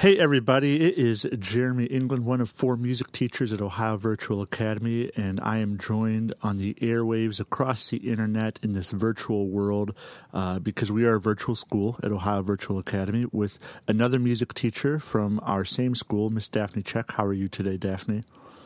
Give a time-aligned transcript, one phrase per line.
[0.00, 0.76] Hey, everybody.
[0.76, 5.58] It is Jeremy England, one of four music teachers at Ohio Virtual Academy, and I
[5.58, 9.96] am joined on the airwaves across the internet in this virtual world
[10.32, 13.58] uh, because we are a virtual school at Ohio Virtual Academy with
[13.88, 17.10] another music teacher from our same school, Miss Daphne Check.
[17.10, 18.22] How are you today, Daphne?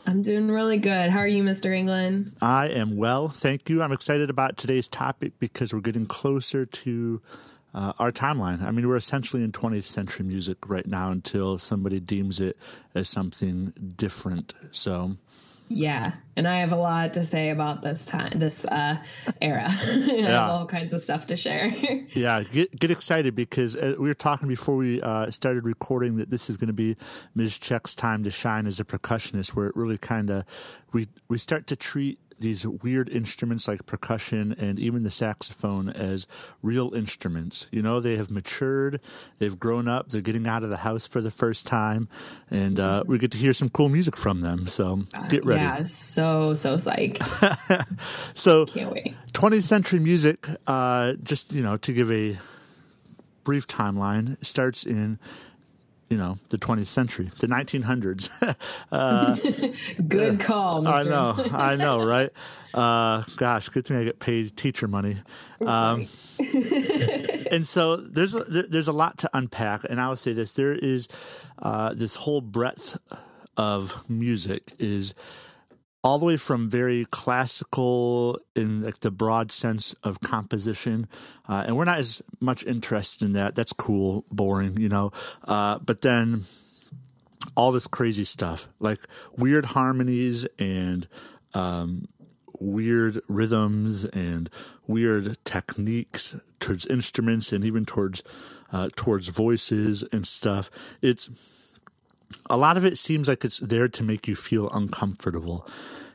[0.06, 1.08] I'm doing really good.
[1.08, 1.74] How are you, Mr.
[1.74, 2.34] England?
[2.42, 3.80] I am well, thank you.
[3.80, 7.22] I'm excited about today's topic because we're getting closer to
[7.74, 8.62] uh, our timeline.
[8.62, 12.56] I mean, we're essentially in 20th century music right now until somebody deems it
[12.94, 14.54] as something different.
[14.72, 15.16] So,
[15.68, 18.96] yeah, and I have a lot to say about this time, this uh,
[19.40, 19.68] era.
[20.12, 20.42] Yeah.
[20.42, 21.68] have all kinds of stuff to share.
[22.14, 26.28] yeah, get get excited because uh, we were talking before we uh, started recording that
[26.30, 26.96] this is going to be
[27.34, 27.58] Ms.
[27.58, 30.44] Check's time to shine as a percussionist, where it really kind of
[30.92, 36.26] we we start to treat these weird instruments like percussion and even the saxophone as
[36.62, 37.68] real instruments.
[37.70, 39.00] You know, they have matured,
[39.38, 42.08] they've grown up, they're getting out of the house for the first time,
[42.50, 44.66] and uh, we get to hear some cool music from them.
[44.66, 45.62] So get ready.
[45.62, 47.22] Yeah, so, so psyched.
[48.36, 49.14] so, can't wait.
[49.32, 52.36] 20th century music, uh, just, you know, to give a
[53.44, 55.18] brief timeline, starts in
[56.12, 58.28] you know the 20th century the 1900s
[58.92, 59.34] uh,
[60.08, 60.92] good call Mr.
[60.92, 62.30] i know i know right?
[62.74, 65.16] Uh, gosh good thing i get paid teacher money.
[65.64, 66.06] Um,
[67.50, 70.72] and so there's a, there's a lot to unpack and i will say this there
[70.72, 71.08] is
[71.60, 72.98] uh, this whole breadth
[73.56, 75.14] of music is
[76.04, 81.06] all the way from very classical in like the broad sense of composition,
[81.48, 83.54] uh, and we're not as much interested in that.
[83.54, 85.12] That's cool, boring, you know.
[85.46, 86.42] Uh, but then
[87.56, 89.00] all this crazy stuff, like
[89.36, 91.06] weird harmonies and
[91.54, 92.08] um,
[92.58, 94.48] weird rhythms and
[94.86, 98.22] weird techniques towards instruments and even towards
[98.72, 100.70] uh, towards voices and stuff.
[101.00, 101.28] It's
[102.50, 105.66] a lot of it seems like it's there to make you feel uncomfortable.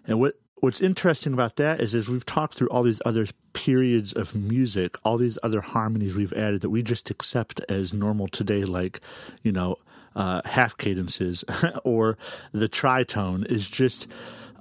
[0.06, 4.14] And what what's interesting about that is as we've talked through all these other periods
[4.14, 8.66] of music, all these other harmonies we've added that we just accept as normal today,
[8.66, 9.00] like,
[9.44, 9.76] you know,
[10.16, 11.44] uh, half cadences
[11.84, 12.18] or
[12.52, 14.12] the tritone is just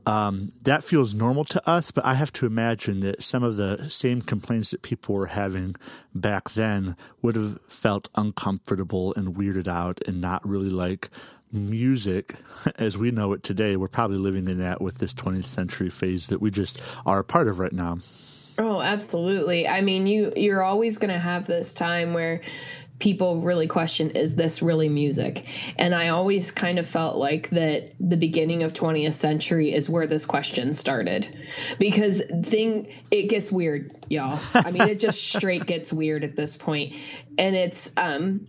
[0.07, 3.91] um, that feels normal to us, but I have to imagine that some of the
[3.91, 5.75] same complaints that people were having
[6.15, 11.09] back then would have felt uncomfortable and weirded out and not really like
[11.57, 12.35] music
[12.77, 13.77] as we know it today.
[13.77, 17.25] We're probably living in that with this 20th century phase that we just are a
[17.25, 17.99] part of right now.
[18.59, 19.69] Oh, absolutely.
[19.69, 22.41] I mean, you you're always going to have this time where
[22.99, 25.47] people really question is this really music
[25.77, 30.07] and i always kind of felt like that the beginning of 20th century is where
[30.07, 31.29] this question started
[31.79, 36.57] because thing it gets weird y'all i mean it just straight gets weird at this
[36.57, 36.95] point
[37.39, 38.47] and it's um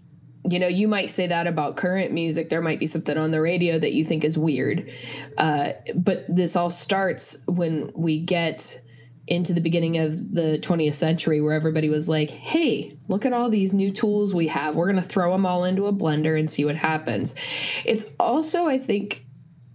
[0.47, 3.41] you know you might say that about current music there might be something on the
[3.41, 4.91] radio that you think is weird
[5.37, 8.79] uh, but this all starts when we get
[9.27, 13.49] into the beginning of the 20th century where everybody was like, hey, look at all
[13.49, 14.75] these new tools we have.
[14.75, 17.35] We're going to throw them all into a blender and see what happens.
[17.83, 19.25] It's also, I think,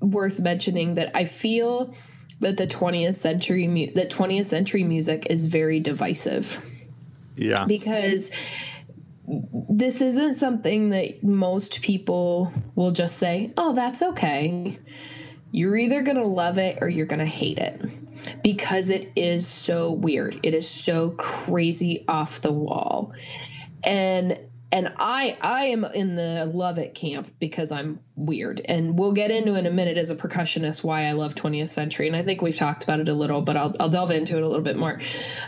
[0.01, 1.95] worth mentioning that I feel
[2.41, 6.67] that the 20th century mu- that 20th century music is very divisive.
[7.37, 7.67] Yeah.
[7.67, 8.31] Because
[9.71, 14.79] this isn't something that most people will just say, "Oh, that's okay."
[15.51, 17.81] You're either going to love it or you're going to hate it
[18.43, 20.41] because it is so weird.
[20.43, 23.13] It is so crazy off the wall.
[23.85, 24.39] And
[24.71, 28.63] and I I am in the love it camp because I'm weird.
[28.65, 32.07] And we'll get into in a minute as a percussionist why I love 20th century.
[32.07, 34.43] And I think we've talked about it a little, but I'll I'll delve into it
[34.43, 35.01] a little bit more.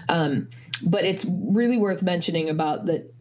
[0.09, 0.49] Um,
[0.85, 3.14] but it's really worth mentioning about that.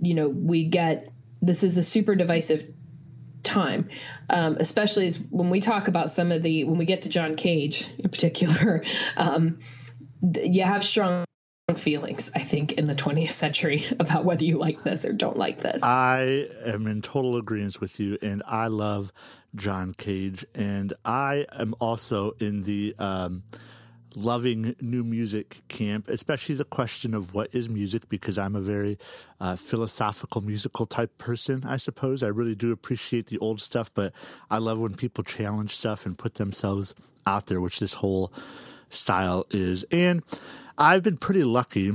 [0.00, 1.12] You know, we get
[1.42, 2.68] this is a super divisive
[3.42, 3.88] time,
[4.28, 7.34] um, especially as when we talk about some of the when we get to John
[7.34, 8.84] Cage in particular.
[9.16, 9.58] Um,
[10.42, 11.24] you have strong
[11.74, 15.60] feelings, I think, in the 20th century about whether you like this or don't like
[15.60, 15.82] this.
[15.82, 19.12] I am in total agreement with you, and I love
[19.54, 22.94] John Cage, and I am also in the.
[22.98, 23.42] Um,
[24.16, 28.98] loving new music camp, especially the question of what is music, because I'm a very
[29.40, 32.22] uh, philosophical, musical type person, I suppose.
[32.22, 34.12] I really do appreciate the old stuff, but
[34.50, 36.94] I love when people challenge stuff and put themselves
[37.26, 38.32] out there, which this whole
[38.88, 39.84] style is.
[39.90, 40.22] And
[40.76, 41.92] I've been pretty lucky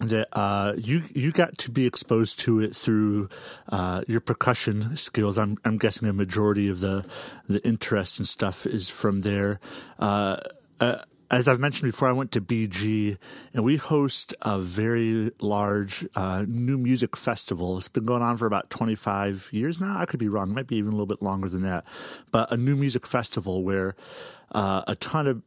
[0.00, 3.28] that uh, you you got to be exposed to it through
[3.68, 5.38] uh, your percussion skills.
[5.38, 7.06] I'm I'm guessing a majority of the
[7.48, 9.60] the interest and stuff is from there.
[9.98, 10.38] Uh,
[10.80, 10.98] uh
[11.34, 13.18] as I've mentioned before, I went to BG,
[13.52, 17.76] and we host a very large uh, new music festival.
[17.76, 19.98] It's been going on for about 25 years now.
[19.98, 21.86] I could be wrong; it might be even a little bit longer than that.
[22.30, 23.96] But a new music festival where
[24.52, 25.42] uh, a ton of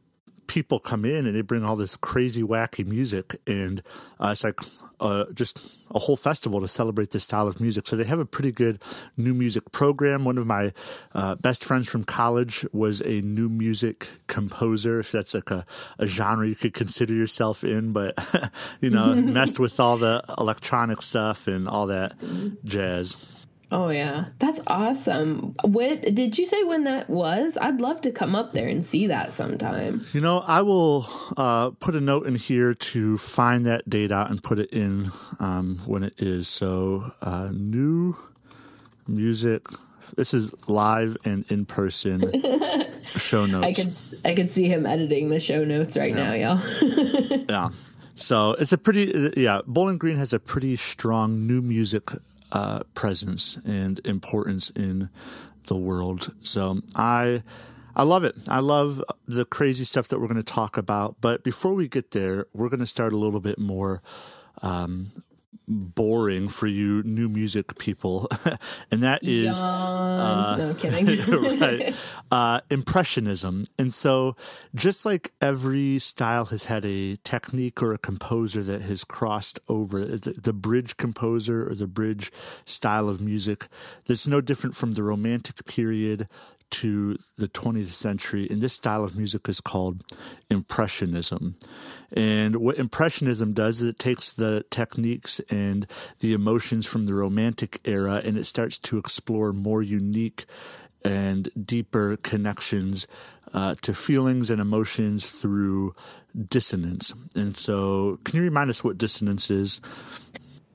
[0.48, 3.80] people come in and they bring all this crazy, wacky music, and
[4.18, 4.58] uh, it's like
[5.00, 7.86] uh, just a whole festival to celebrate this style of music.
[7.86, 8.82] So they have a pretty good
[9.16, 10.24] new music program.
[10.24, 10.72] One of my
[11.14, 15.64] uh, best friends from college was a new music composer, if that's like a,
[15.98, 18.18] a genre you could consider yourself in, but
[18.80, 22.14] you know, messed with all the electronic stuff and all that
[22.64, 23.46] jazz.
[23.70, 25.54] Oh yeah, that's awesome.
[25.62, 27.58] What did you say when that was?
[27.60, 30.04] I'd love to come up there and see that sometime.
[30.14, 31.06] You know, I will
[31.36, 35.10] uh, put a note in here to find that date out and put it in
[35.38, 36.48] um, when it is.
[36.48, 38.16] So, uh, new
[39.06, 39.66] music.
[40.16, 42.22] This is live and in person
[43.16, 43.64] show notes.
[44.24, 46.14] I can I can see him editing the show notes right yeah.
[46.14, 47.44] now, y'all.
[47.48, 47.68] yeah.
[48.14, 49.60] So it's a pretty yeah.
[49.66, 52.10] Bowling Green has a pretty strong new music
[52.52, 55.10] uh, presence and importance in
[55.64, 56.34] the world.
[56.42, 57.42] So I
[57.94, 58.36] I love it.
[58.48, 61.16] I love the crazy stuff that we're going to talk about.
[61.20, 64.02] But before we get there, we're going to start a little bit more
[64.62, 65.08] um,
[65.68, 68.28] boring for you new music people,
[68.90, 71.94] and that is uh, no kidding, right?
[72.30, 73.64] Uh, impressionism.
[73.78, 74.36] And so,
[74.74, 80.04] just like every style has had a technique or a composer that has crossed over,
[80.04, 82.30] the, the bridge composer or the bridge
[82.66, 83.68] style of music,
[84.06, 86.28] that's no different from the Romantic period
[86.70, 90.04] to the 20th century, and this style of music is called
[90.50, 91.56] Impressionism.
[92.12, 95.86] And what Impressionism does is it takes the techniques and
[96.20, 100.46] the emotions from the Romantic era and it starts to explore more unique
[101.04, 103.06] and deeper connections
[103.54, 105.94] uh, to feelings and emotions through
[106.50, 107.14] dissonance.
[107.34, 109.80] And so, can you remind us what dissonance is?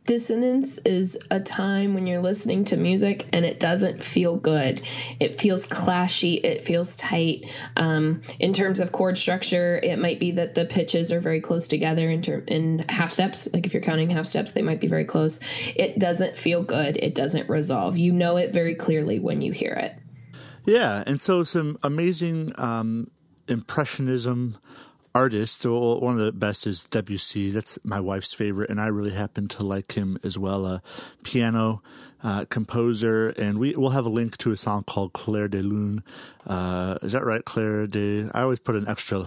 [0.05, 4.81] Dissonance is a time when you're listening to music and it doesn't feel good.
[5.21, 6.43] It feels clashy.
[6.43, 7.49] It feels tight.
[7.77, 11.69] Um, in terms of chord structure, it might be that the pitches are very close
[11.69, 13.47] together in, ter- in half steps.
[13.53, 15.39] Like if you're counting half steps, they might be very close.
[15.75, 16.97] It doesn't feel good.
[16.97, 17.97] It doesn't resolve.
[17.97, 19.95] You know it very clearly when you hear it.
[20.65, 21.03] Yeah.
[21.07, 23.09] And so some amazing um,
[23.47, 24.57] impressionism
[25.15, 25.65] artist.
[25.65, 27.49] One of the best is Debussy.
[27.51, 30.65] That's my wife's favorite, and I really happen to like him as well.
[30.65, 30.81] A
[31.23, 31.81] piano
[32.23, 36.03] uh, composer, and we will have a link to a song called "Clair de Lune."
[36.47, 38.29] Uh, is that right, Claire de?
[38.33, 39.19] I always put an extra.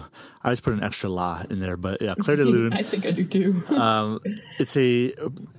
[0.43, 2.73] I always put an extra la in there, but yeah, Claire de Lune.
[2.73, 3.63] I think I do too.
[3.75, 4.19] um,
[4.59, 5.13] it's a.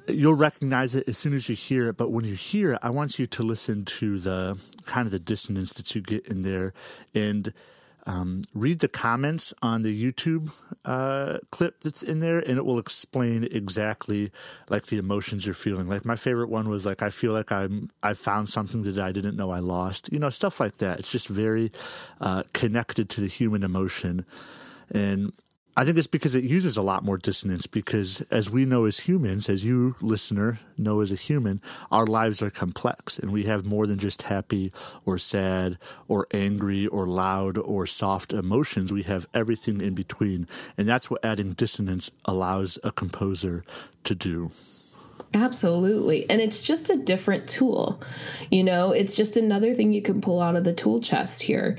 [0.09, 2.91] You'll recognize it as soon as you hear it, but when you hear it, I
[2.91, 6.73] want you to listen to the kind of the dissonance that you get in there,
[7.15, 7.53] and
[8.09, 10.51] um, read the comments on the YouTube
[10.87, 14.33] uh, clip that's in there, and it will explain exactly
[14.71, 15.89] like the emotions you're feeling.
[15.89, 19.13] Like my favorite one was like I feel like I'm I found something that I
[19.13, 20.11] didn't know I lost.
[20.11, 21.01] You know, stuff like that.
[21.01, 21.71] It's just very
[22.19, 24.25] uh, connected to the human emotion,
[24.91, 25.35] and
[25.79, 28.99] I think it's because it uses a lot more dissonance because as we know as
[28.99, 31.61] humans, as you listener know as a human,
[31.93, 34.73] our lives are complex and we have more than just happy
[35.07, 35.79] or sad
[36.09, 38.93] or angry or loud or soft emotions.
[38.93, 40.49] We have everything in between.
[40.77, 43.63] And that's what adding dissonance allows a composer
[44.03, 44.51] to do.
[45.33, 46.29] Absolutely.
[46.29, 48.01] And it's just a different tool.
[48.51, 51.79] You know, it's just another thing you can pull out of the tool chest here.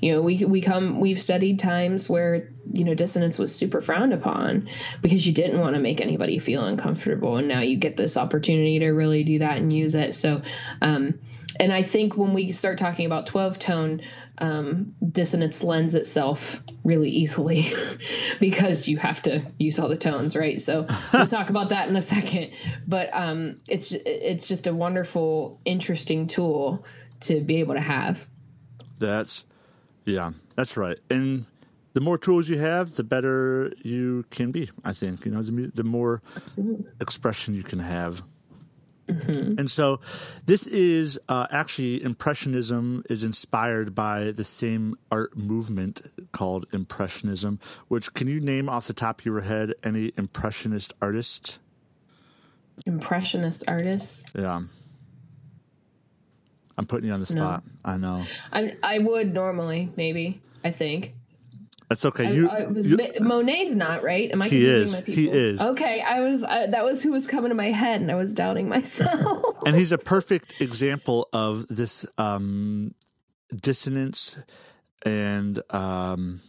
[0.00, 4.12] You know, we we come we've studied times where, you know, dissonance was super frowned
[4.12, 4.68] upon
[5.02, 8.78] because you didn't want to make anybody feel uncomfortable and now you get this opportunity
[8.78, 10.14] to really do that and use it.
[10.14, 10.42] So,
[10.82, 11.18] um
[11.60, 14.02] and I think when we start talking about 12 tone,
[14.38, 17.72] um, dissonance lends itself really easily
[18.40, 20.60] because you have to use all the tones, right?
[20.60, 22.52] So we'll talk about that in a second.
[22.86, 26.84] But um, it's it's just a wonderful, interesting tool
[27.22, 28.24] to be able to have.
[28.98, 29.44] That's
[30.04, 30.98] yeah, that's right.
[31.10, 31.46] And
[31.94, 34.70] the more tools you have, the better you can be.
[34.84, 36.86] I think you know the, the more Absolutely.
[37.00, 38.22] expression you can have.
[39.08, 39.58] Mm-hmm.
[39.58, 40.00] And so,
[40.44, 46.02] this is uh, actually Impressionism is inspired by the same art movement
[46.32, 47.58] called Impressionism.
[47.88, 51.58] Which can you name off the top of your head any Impressionist artists?
[52.86, 54.24] Impressionist artists?
[54.34, 54.60] Yeah.
[56.78, 57.64] I'm putting you on the spot.
[57.64, 57.92] No.
[57.92, 58.24] I know.
[58.52, 60.40] I I would normally, maybe.
[60.64, 61.14] I think.
[61.88, 62.34] That's okay.
[62.34, 64.30] You, I, I was, you, Monet's not right.
[64.30, 64.48] Am I?
[64.48, 65.00] He is.
[65.00, 65.60] He is.
[65.60, 66.42] Okay, I was.
[66.42, 69.66] That was who was coming to my head, and I was doubting myself.
[69.66, 72.94] and he's a perfect example of this um,
[73.54, 74.44] dissonance
[75.04, 76.40] and um,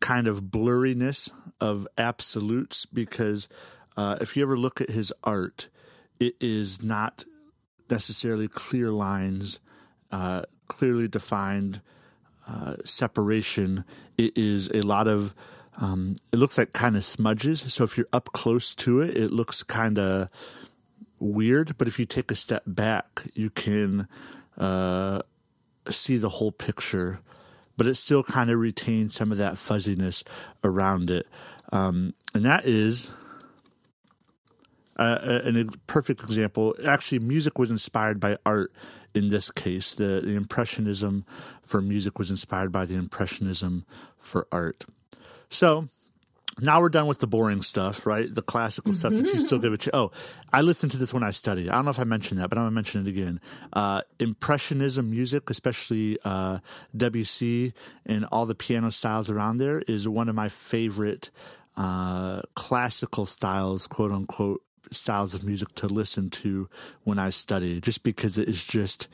[0.00, 3.48] kind of blurriness of absolutes because
[3.96, 5.68] uh, if you ever look at his art,
[6.18, 7.24] it is not
[7.90, 9.60] necessarily clear lines,
[10.10, 11.80] uh, clearly defined
[12.48, 13.84] uh, separation.
[14.16, 15.34] It is a lot of,
[15.80, 17.72] um, it looks like kind of smudges.
[17.72, 20.28] So if you're up close to it, it looks kind of
[21.18, 21.76] weird.
[21.78, 24.08] But if you take a step back, you can
[24.56, 25.22] uh,
[25.88, 27.20] see the whole picture.
[27.76, 30.24] But it still kind of retains some of that fuzziness
[30.64, 31.26] around it.
[31.72, 33.12] Um, and that is
[34.96, 36.74] uh, a, a perfect example.
[36.86, 38.72] Actually, music was inspired by art
[39.14, 39.94] in this case.
[39.94, 41.24] The, the Impressionism
[41.62, 43.84] for music was inspired by the Impressionism
[44.16, 44.84] for art.
[45.48, 45.86] So
[46.60, 48.32] now we're done with the boring stuff, right?
[48.34, 49.86] The classical stuff that you still give it.
[49.92, 50.10] Oh,
[50.52, 51.68] I listened to this when I studied.
[51.68, 53.40] I don't know if I mentioned that, but I'm gonna mention it again.
[53.74, 56.60] Uh, Impressionism music, especially uh,
[56.96, 57.74] Debussy
[58.06, 61.30] and all the piano styles around there, is one of my favorite
[61.76, 66.68] uh, classical styles, quote unquote, styles of music to listen to
[67.04, 69.08] when I study, just because it is just.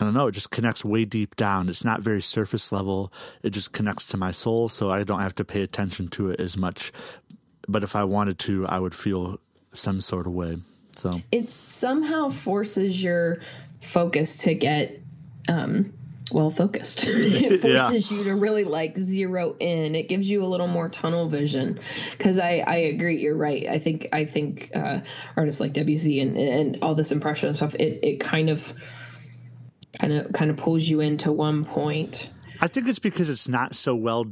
[0.00, 1.68] I don't know, it just connects way deep down.
[1.68, 3.12] It's not very surface level.
[3.42, 6.40] It just connects to my soul, so I don't have to pay attention to it
[6.40, 6.90] as much.
[7.68, 9.38] But if I wanted to, I would feel
[9.70, 10.56] some sort of way.
[10.96, 13.40] So it somehow forces your
[13.80, 14.98] focus to get
[15.48, 15.92] um
[16.32, 17.04] well focused.
[17.06, 18.18] it forces yeah.
[18.18, 19.94] you to really like zero in.
[19.94, 21.80] It gives you a little more tunnel vision.
[22.12, 23.66] Because I I agree, you're right.
[23.68, 25.00] I think I think uh,
[25.36, 27.74] artists like Debussy and and all this impression stuff.
[27.74, 28.74] It it kind of
[30.00, 32.30] kind of kind of pulls you into one point.
[32.60, 34.26] I think it's because it's not so well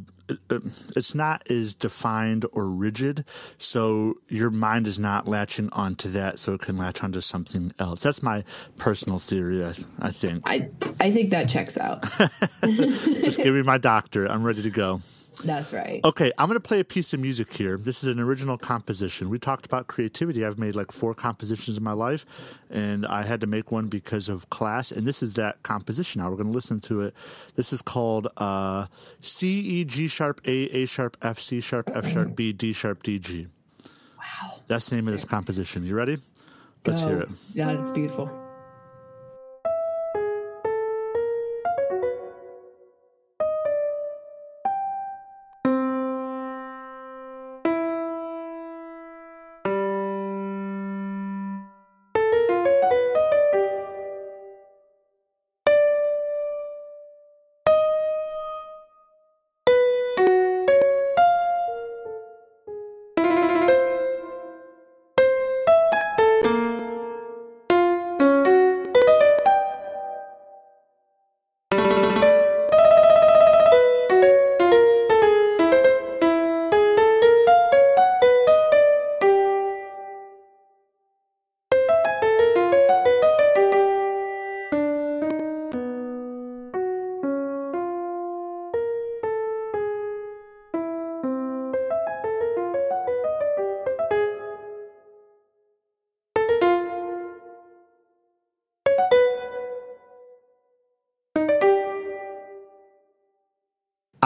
[0.50, 3.24] Um, it's not as defined or rigid,
[3.58, 8.02] so your mind is not latching onto that, so it can latch onto something else.
[8.02, 8.44] That's my
[8.78, 9.64] personal theory.
[9.64, 10.48] I, I think.
[10.48, 10.68] I
[11.00, 12.02] I think that checks out.
[12.64, 14.26] Just give me my doctor.
[14.26, 15.00] I'm ready to go.
[15.44, 16.00] That's right.
[16.04, 17.76] Okay, I'm going to play a piece of music here.
[17.76, 19.30] This is an original composition.
[19.30, 20.44] We talked about creativity.
[20.44, 22.26] I've made like four compositions in my life,
[22.70, 24.92] and I had to make one because of class.
[24.92, 26.20] And this is that composition.
[26.20, 27.14] Now we're going to listen to it.
[27.54, 28.86] This is called uh,
[29.20, 33.02] C E G sharp A A sharp F C sharp F sharp B D sharp
[33.02, 33.46] D G.
[34.18, 34.60] Wow.
[34.66, 35.84] That's the name of this composition.
[35.84, 36.18] You ready?
[36.86, 37.08] Let's Go.
[37.08, 37.28] hear it.
[37.52, 38.39] Yeah, it's beautiful.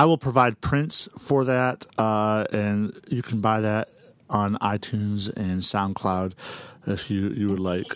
[0.04, 3.88] I will provide prints for that, uh, and you can buy that
[4.28, 6.34] on iTunes and SoundCloud
[6.87, 7.87] if you, you would like.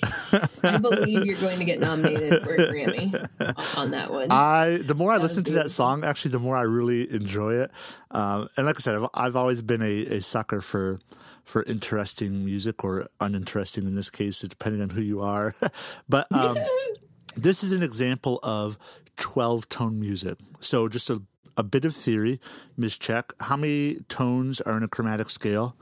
[0.65, 4.33] I believe you're going to get nominated for a Grammy on that one.
[4.33, 7.71] I the more I listen to that song, actually, the more I really enjoy it.
[8.11, 11.01] Um, and like I said, I've, I've always been a, a sucker for
[11.45, 15.55] for interesting music or uninteresting in this case, depending on who you are.
[16.09, 16.57] but um,
[17.37, 18.79] this is an example of
[19.17, 20.39] 12 tone music.
[20.61, 21.21] So just a
[21.59, 22.41] a bit of theory,
[22.77, 22.97] Ms.
[22.97, 23.33] Check.
[23.41, 25.77] How many tones are in a chromatic scale?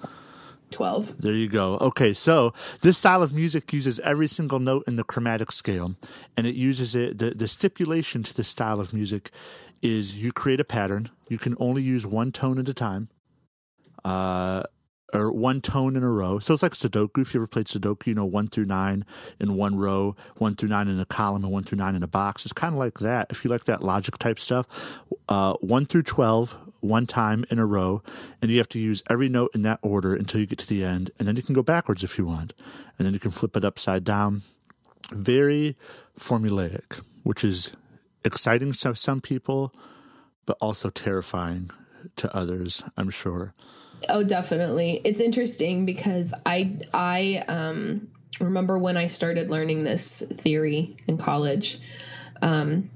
[0.71, 1.23] 12.
[1.23, 1.79] There you go.
[1.81, 5.95] Okay, so this style of music uses every single note in the chromatic scale,
[6.37, 7.19] and it uses it.
[7.19, 9.31] The, the stipulation to this style of music
[9.83, 11.11] is you create a pattern.
[11.29, 13.09] You can only use one tone at a time.
[14.05, 14.65] Uh,
[15.15, 16.39] or one tone in a row.
[16.39, 17.23] So it's like Sudoku.
[17.23, 19.05] If you ever played Sudoku, you know, one through nine
[19.39, 22.09] in one row, one through nine in a column, and one through nine in a
[22.09, 22.45] box.
[22.45, 23.29] It's kind of like that.
[23.31, 27.67] If you like that logic type stuff, uh, one through 12, one time in a
[27.67, 28.03] row,
[28.43, 30.85] and you have to use every note in that order until you get to the
[30.85, 31.11] end.
[31.19, 32.53] And then you can go backwards if you want.
[32.99, 34.43] And then you can flip it upside down.
[35.13, 35.77] Very
[36.19, 37.73] formulaic, which is
[38.25, 39.73] exciting to some people,
[40.47, 41.71] but also terrifying
[42.17, 43.55] to others, I'm sure.
[44.09, 45.01] Oh, definitely.
[45.05, 48.09] It's interesting because I I um,
[48.41, 51.81] remember when I started learning this theory in college.
[52.43, 52.91] Um,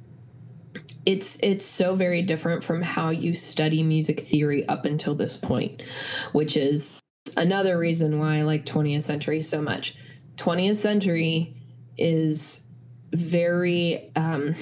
[1.07, 5.83] it's it's so very different from how you study music theory up until this point,
[6.33, 7.01] which is
[7.37, 9.97] another reason why I like 20th century so much.
[10.37, 11.57] 20th century
[11.97, 12.63] is
[13.13, 14.55] very um,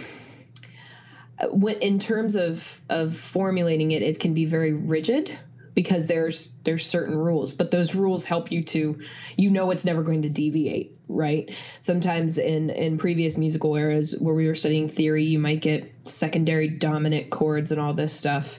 [1.80, 5.38] in terms of of formulating it, it can be very rigid
[5.78, 8.99] because there's there's certain rules but those rules help you to
[9.37, 11.54] you know it's never going to deviate right?
[11.78, 16.68] Sometimes in in previous musical eras where we were studying theory you might get secondary
[16.68, 18.58] dominant chords and all this stuff.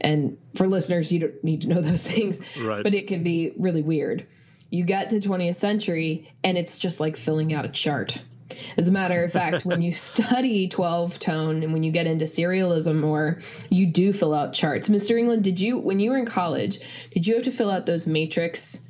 [0.00, 2.82] And for listeners you don't need to know those things right.
[2.82, 4.26] but it can be really weird.
[4.70, 8.20] You get to 20th century and it's just like filling out a chart
[8.76, 12.24] as a matter of fact, when you study 12 tone and when you get into
[12.24, 13.40] serialism or
[13.70, 15.18] you do fill out charts, Mr.
[15.18, 18.06] England, did you, when you were in college, did you have to fill out those
[18.06, 18.80] matrix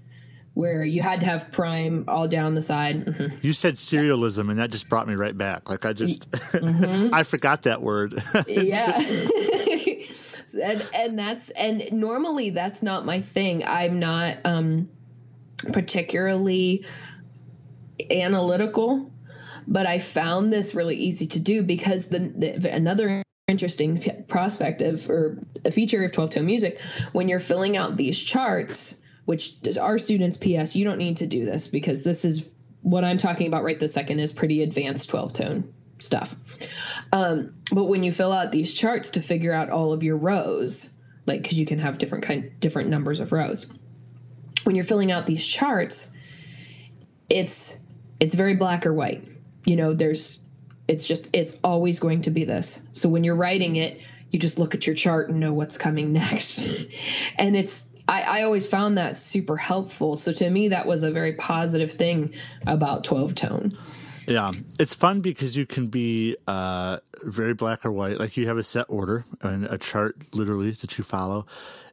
[0.55, 3.05] where you had to have prime all down the side?
[3.05, 3.37] Mm-hmm.
[3.43, 5.69] You said serialism and that just brought me right back.
[5.69, 7.13] Like I just, mm-hmm.
[7.13, 8.23] I forgot that word.
[8.47, 8.99] yeah.
[10.63, 13.65] and, and that's, and normally that's not my thing.
[13.65, 14.89] I'm not, um,
[15.73, 16.85] particularly
[18.11, 19.11] analytical
[19.69, 25.09] but I found this really easy to do because the, the another interesting prospect of
[25.09, 26.81] or a feature of 12 tone music
[27.13, 31.47] when you're filling out these charts which our students ps you don't need to do
[31.47, 32.47] this because this is
[32.83, 36.37] what i'm talking about right this second is pretty advanced 12 tone stuff.
[37.13, 40.95] Um, but when you fill out these charts to figure out all of your rows
[41.27, 43.71] like because you can have different kind different numbers of rows
[44.65, 46.11] when you're filling out these charts
[47.29, 47.79] it's
[48.19, 49.27] it's very black or white
[49.69, 50.41] you know, there's
[50.89, 52.89] it's just it's always going to be this.
[52.93, 56.13] So when you're writing it, you just look at your chart and know what's coming
[56.25, 56.67] next.
[57.37, 60.17] and it's I, I always found that super helpful.
[60.17, 62.33] So to me, that was a very positive thing
[62.67, 63.73] about 12 tone.
[64.27, 68.19] Yeah, it's fun because you can be uh, very black or white.
[68.19, 71.47] Like you have a set order and a chart, literally that you follow.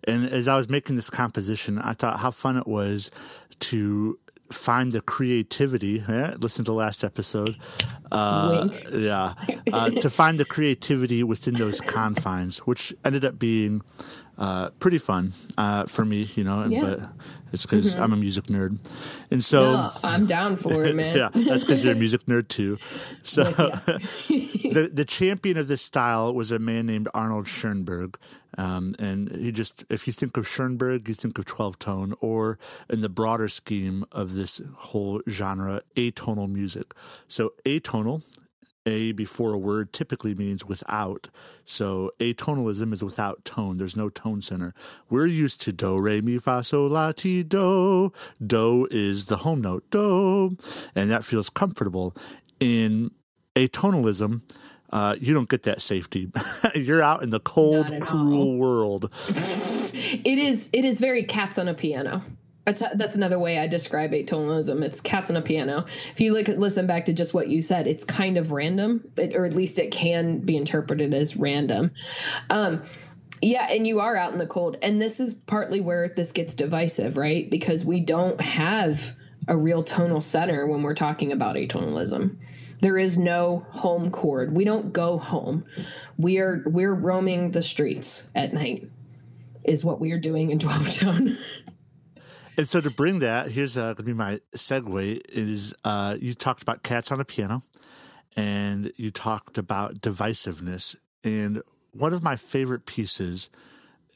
[0.06, 3.12] And as I was making this composition, I thought how fun it was
[3.62, 4.18] to
[4.52, 6.02] find the creativity.
[6.38, 7.58] Listen to last episode.
[8.12, 9.34] Uh, yeah,
[9.72, 13.80] uh, to find the creativity within those confines, which ended up being
[14.38, 16.30] uh, pretty fun uh, for me.
[16.36, 16.82] You know, yeah.
[16.82, 17.00] but
[17.54, 18.04] it's because mm-hmm.
[18.04, 18.80] I'm a music nerd,
[19.32, 21.16] and so no, I'm down for it, man.
[21.18, 22.78] yeah, that's because you're a music nerd too.
[23.24, 23.44] So
[24.30, 28.20] the the champion of this style was a man named Arnold Schoenberg,
[28.58, 32.58] um, and he just if you think of Schoenberg, you think of twelve tone, or
[32.90, 36.94] in the broader scheme of this whole genre, atonal music.
[37.28, 38.24] So atonal
[38.86, 41.30] a before a word typically means without.
[41.66, 43.78] So atonalism is without tone.
[43.78, 44.74] There's no tone center.
[45.10, 48.12] We're used to do, re, mi, fa, sol, la, ti, do.
[48.46, 50.52] Do is the home note, do.
[50.96, 52.16] And that feels comfortable.
[52.60, 53.12] In
[53.56, 54.42] atonalism,
[54.92, 56.32] uh, you don't get that safety.
[56.76, 58.58] You're out in the cold, cruel all.
[58.58, 59.12] world.
[59.98, 60.70] It is.
[60.74, 62.22] It is very cats on a piano.
[62.66, 64.84] That's that's another way I describe atonalism.
[64.84, 65.86] It's cats on a piano.
[66.12, 69.46] If you look listen back to just what you said, it's kind of random, or
[69.46, 71.92] at least it can be interpreted as random.
[72.50, 72.84] Um,
[73.42, 76.56] yeah, and you are out in the cold, and this is partly where this gets
[76.56, 77.50] divisive, right?
[77.50, 79.16] Because we don't have
[79.48, 82.38] a real tonal center when we're talking about atonalism.
[82.82, 84.54] There is no home chord.
[84.54, 85.66] We don't go home.
[86.18, 88.90] We are we're roaming the streets at night.
[89.64, 91.38] Is what we are doing in 12 tone.
[92.58, 95.22] And so to bring that, here's uh, to be my segue.
[95.30, 97.64] Is uh, you talked about cats on a piano,
[98.36, 100.96] and you talked about divisiveness.
[101.24, 103.50] And one of my favorite pieces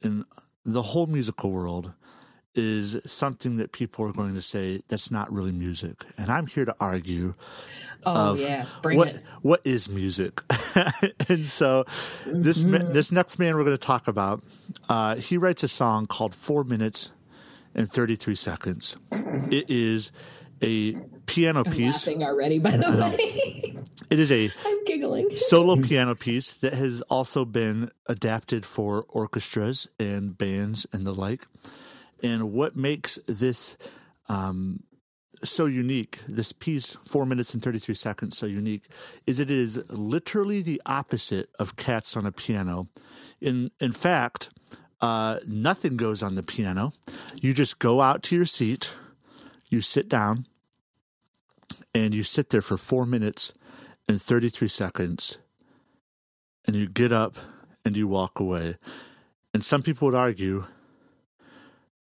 [0.01, 0.25] in
[0.63, 1.93] the whole musical world
[2.59, 6.05] is something that people are going to say that's not really music.
[6.17, 7.33] And I'm here to argue.
[8.05, 9.21] Oh yeah, Bring what it.
[9.41, 10.41] what is music?
[11.29, 12.41] and so mm-hmm.
[12.41, 14.41] this this next man we're going to talk about,
[14.87, 17.11] uh, he writes a song called Four Minutes
[17.75, 18.97] and 33 seconds.
[19.11, 20.11] It is
[20.61, 20.93] a
[21.25, 22.07] piano I'm piece.
[22.07, 23.75] Laughing already, by the way.
[24.09, 25.35] It is a I'm giggling.
[25.35, 31.45] solo piano piece that has also been adapted for orchestras and bands and the like.
[32.23, 33.77] And what makes this
[34.27, 34.84] um,
[35.43, 38.88] so unique, this piece, four minutes and 33 seconds, so unique,
[39.25, 42.88] is it is literally the opposite of Cats on a Piano.
[43.41, 44.49] In, in fact,
[45.01, 46.91] uh, nothing goes on the piano.
[47.36, 48.91] You just go out to your seat,
[49.69, 50.45] you sit down,
[51.93, 53.53] and you sit there for four minutes
[54.08, 55.38] and 33 seconds,
[56.67, 57.36] and you get up
[57.86, 58.75] and you walk away.
[59.53, 60.65] And some people would argue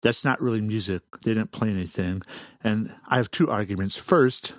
[0.03, 1.03] that's not really music.
[1.23, 2.23] They didn't play anything.
[2.63, 3.97] And I have two arguments.
[3.97, 4.55] First,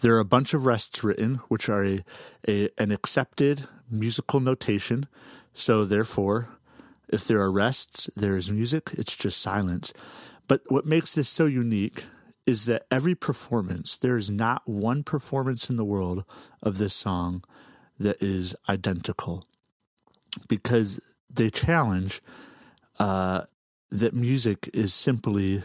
[0.00, 2.04] there are a bunch of rests written, which are a,
[2.48, 5.06] a, an accepted musical notation.
[5.52, 6.48] So, therefore,
[7.08, 9.92] if there are rests, there is music, it's just silence.
[10.48, 12.04] But what makes this so unique
[12.46, 16.24] is that every performance, there is not one performance in the world
[16.62, 17.44] of this song
[17.98, 19.44] that is identical
[20.48, 22.20] because they challenge
[22.98, 23.42] uh,
[23.90, 25.62] that music is simply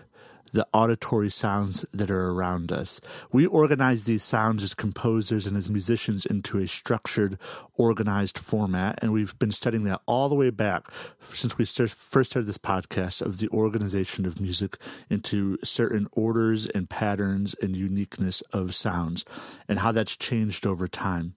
[0.56, 3.02] the auditory sounds that are around us.
[3.32, 7.38] We organize these sounds as composers and as musicians into a structured,
[7.76, 10.86] organized format, and we've been studying that all the way back
[11.20, 14.78] since we first started this podcast of the organization of music
[15.10, 19.26] into certain orders and patterns and uniqueness of sounds,
[19.68, 21.36] and how that's changed over time.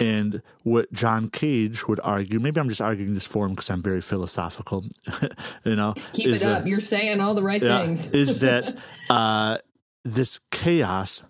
[0.00, 3.82] And what John Cage would argue, maybe I'm just arguing this for him because I'm
[3.82, 4.84] very philosophical,
[5.64, 5.94] you know.
[6.14, 6.66] Keep it up.
[6.66, 8.10] You're saying all the right yeah, things.
[8.12, 8.76] is that
[9.08, 9.58] uh,
[10.04, 11.22] this chaos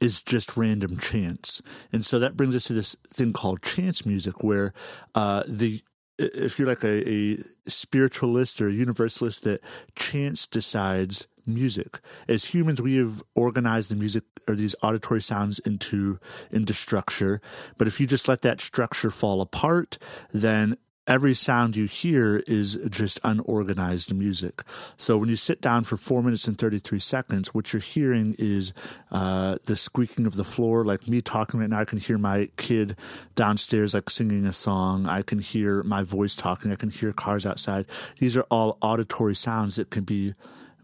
[0.00, 1.62] is just random chance.
[1.92, 4.72] And so that brings us to this thing called chance music, where
[5.14, 5.82] uh, the
[6.18, 9.62] if you're like a, a spiritualist or a universalist, that
[9.96, 12.00] chance decides music.
[12.28, 16.18] As humans, we have organized the music or these auditory sounds into
[16.50, 17.40] into structure.
[17.78, 19.98] But if you just let that structure fall apart,
[20.32, 20.76] then
[21.06, 24.62] every sound you hear is just unorganized music.
[24.96, 28.72] So when you sit down for four minutes and 33 seconds, what you're hearing is
[29.10, 30.84] uh, the squeaking of the floor.
[30.84, 32.96] Like me talking right now, I can hear my kid
[33.34, 35.06] downstairs, like singing a song.
[35.06, 36.72] I can hear my voice talking.
[36.72, 37.86] I can hear cars outside.
[38.18, 40.34] These are all auditory sounds that can be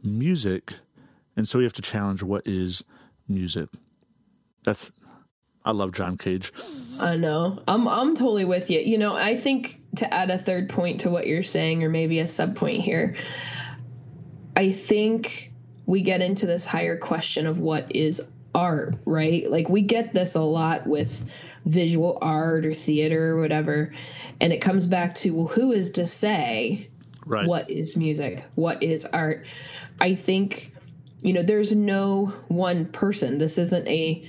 [0.02, 0.74] music,
[1.36, 2.84] and so we have to challenge what is
[3.28, 3.68] music.
[4.64, 4.92] That's
[5.64, 6.52] I love John Cage.
[6.98, 7.62] I know.
[7.68, 8.80] I'm I'm totally with you.
[8.80, 12.18] You know, I think to add a third point to what you're saying, or maybe
[12.20, 13.16] a sub point here,
[14.56, 15.52] I think
[15.86, 18.22] we get into this higher question of what is
[18.54, 19.50] art, right?
[19.50, 21.24] Like we get this a lot with
[21.66, 23.92] visual art or theater or whatever.
[24.40, 26.89] And it comes back to well, who is to say
[27.30, 27.46] right.
[27.46, 28.44] what is music?
[28.54, 29.46] What is art?
[30.00, 30.72] I think,
[31.22, 33.38] you know, there's no one person.
[33.38, 34.26] This isn't a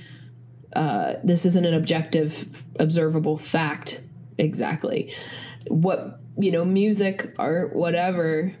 [0.74, 4.02] uh, this isn't an objective, observable fact
[4.38, 5.12] exactly.
[5.68, 8.54] What you know, music, art, whatever,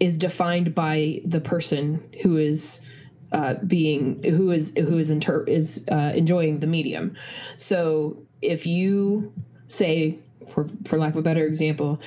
[0.00, 2.86] is defined by the person who is
[3.32, 7.16] uh, being who is who is inter- is uh, enjoying the medium.
[7.56, 9.32] So if you
[9.66, 12.00] say, for for lack of a better example,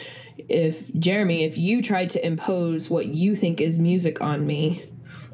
[0.52, 4.86] if Jeremy, if you tried to impose what you think is music on me,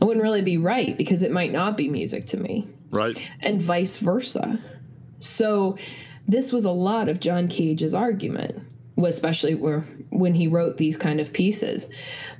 [0.02, 2.68] I wouldn't really be right because it might not be music to me.
[2.92, 3.20] Right.
[3.42, 4.60] And vice versa.
[5.20, 5.78] So
[6.28, 8.60] this was a lot of John Cage's argument,
[9.04, 11.90] especially where when he wrote these kind of pieces.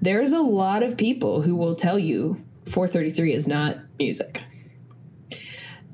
[0.02, 4.42] There's a lot of people who will tell you 433 is not music.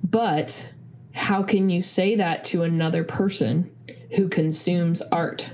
[0.03, 0.73] But
[1.13, 3.71] how can you say that to another person
[4.15, 5.49] who consumes art?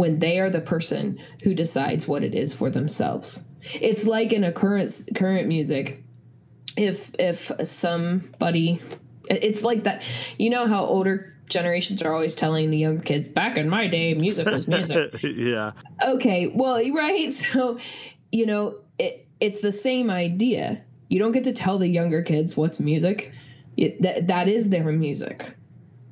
[0.00, 3.44] When they are the person who decides what it is for themselves.
[3.74, 6.02] It's like in a current current music.
[6.74, 8.80] If if somebody
[9.28, 10.02] it's like that
[10.38, 14.14] you know how older generations are always telling the younger kids back in my day
[14.14, 15.18] music was music.
[15.22, 15.72] yeah.
[16.02, 17.30] Okay, well, right.
[17.30, 17.78] So,
[18.32, 20.82] you know, it it's the same idea.
[21.10, 23.32] You don't get to tell the younger kids what's music.
[23.76, 25.58] It, that that is their music.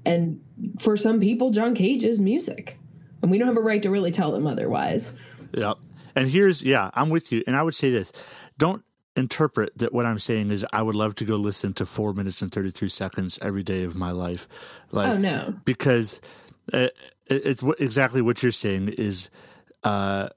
[0.04, 0.42] And
[0.78, 2.78] for some people John Cage is music
[3.22, 5.16] and we don't have a right to really tell them otherwise.
[5.52, 5.74] Yeah.
[6.14, 7.42] And here's yeah, I'm with you.
[7.46, 8.12] And I would say this:
[8.58, 8.82] don't
[9.16, 12.40] interpret that what I'm saying is I would love to go listen to four minutes
[12.40, 14.48] and 33 seconds every day of my life.
[14.90, 16.20] Like, oh no, because
[16.72, 19.30] it, it's exactly what you're saying is.
[19.84, 20.28] Uh,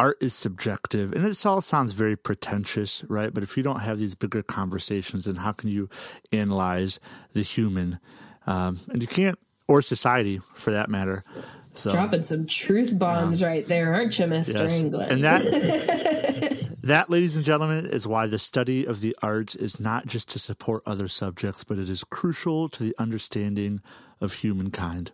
[0.00, 3.98] art is subjective and it all sounds very pretentious right but if you don't have
[3.98, 5.88] these bigger conversations then how can you
[6.30, 7.00] analyze
[7.32, 7.98] the human
[8.46, 11.24] um, and you can't or society for that matter
[11.78, 14.54] so, Dropping some truth bombs right there, aren't you, Mr.
[14.54, 14.80] Yes.
[14.80, 15.12] England?
[15.12, 15.42] And that,
[16.82, 20.38] that, ladies and gentlemen, is why the study of the arts is not just to
[20.38, 23.80] support other subjects, but it is crucial to the understanding
[24.20, 25.12] of humankind.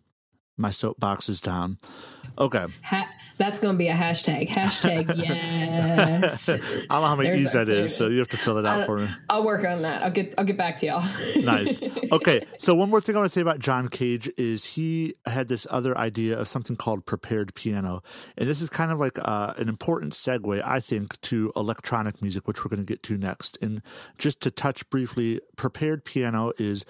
[0.57, 1.79] My soapbox is down.
[2.39, 2.67] Okay.
[2.85, 4.49] Ha- that's going to be a hashtag.
[4.51, 6.49] Hashtag yes.
[6.49, 8.67] I don't know how many There's e's that is, so you have to fill it
[8.67, 9.09] out for me.
[9.29, 10.03] I'll work on that.
[10.03, 11.05] I'll get I'll get back to y'all.
[11.37, 11.83] nice.
[12.13, 12.45] Okay.
[12.59, 15.67] So one more thing I want to say about John Cage is he had this
[15.71, 18.03] other idea of something called prepared piano,
[18.39, 22.47] and this is kind of like uh, an important segue, I think, to electronic music,
[22.47, 23.59] which we're going to get to next.
[23.61, 23.83] And
[24.17, 26.85] just to touch briefly, prepared piano is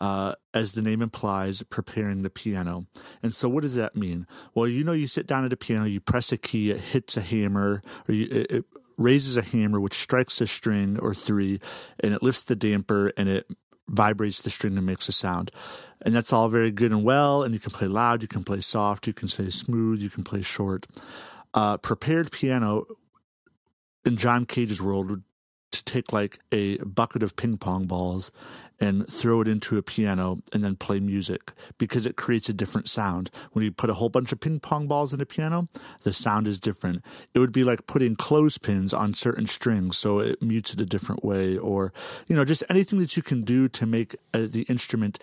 [0.00, 2.86] uh, as the name implies, preparing the piano.
[3.22, 4.26] And so, what does that mean?
[4.54, 7.16] Well, you know, you sit down at a piano, you press a key, it hits
[7.16, 8.64] a hammer, or you, it, it
[8.98, 11.60] raises a hammer, which strikes a string or three,
[12.02, 13.46] and it lifts the damper and it
[13.88, 15.50] vibrates the string and makes a sound.
[16.02, 17.42] And that's all very good and well.
[17.42, 20.22] And you can play loud, you can play soft, you can play smooth, you can
[20.22, 20.86] play short.
[21.52, 22.86] Uh, prepared piano
[24.04, 25.24] in John Cage's world would
[25.72, 28.32] to take like a bucket of ping pong balls
[28.80, 32.88] and throw it into a piano and then play music because it creates a different
[32.88, 33.30] sound.
[33.52, 35.68] When you put a whole bunch of ping pong balls in a piano,
[36.02, 37.04] the sound is different.
[37.34, 41.24] It would be like putting clothespins on certain strings so it mutes it a different
[41.24, 41.92] way or
[42.26, 45.18] you know just anything that you can do to make uh, the instrument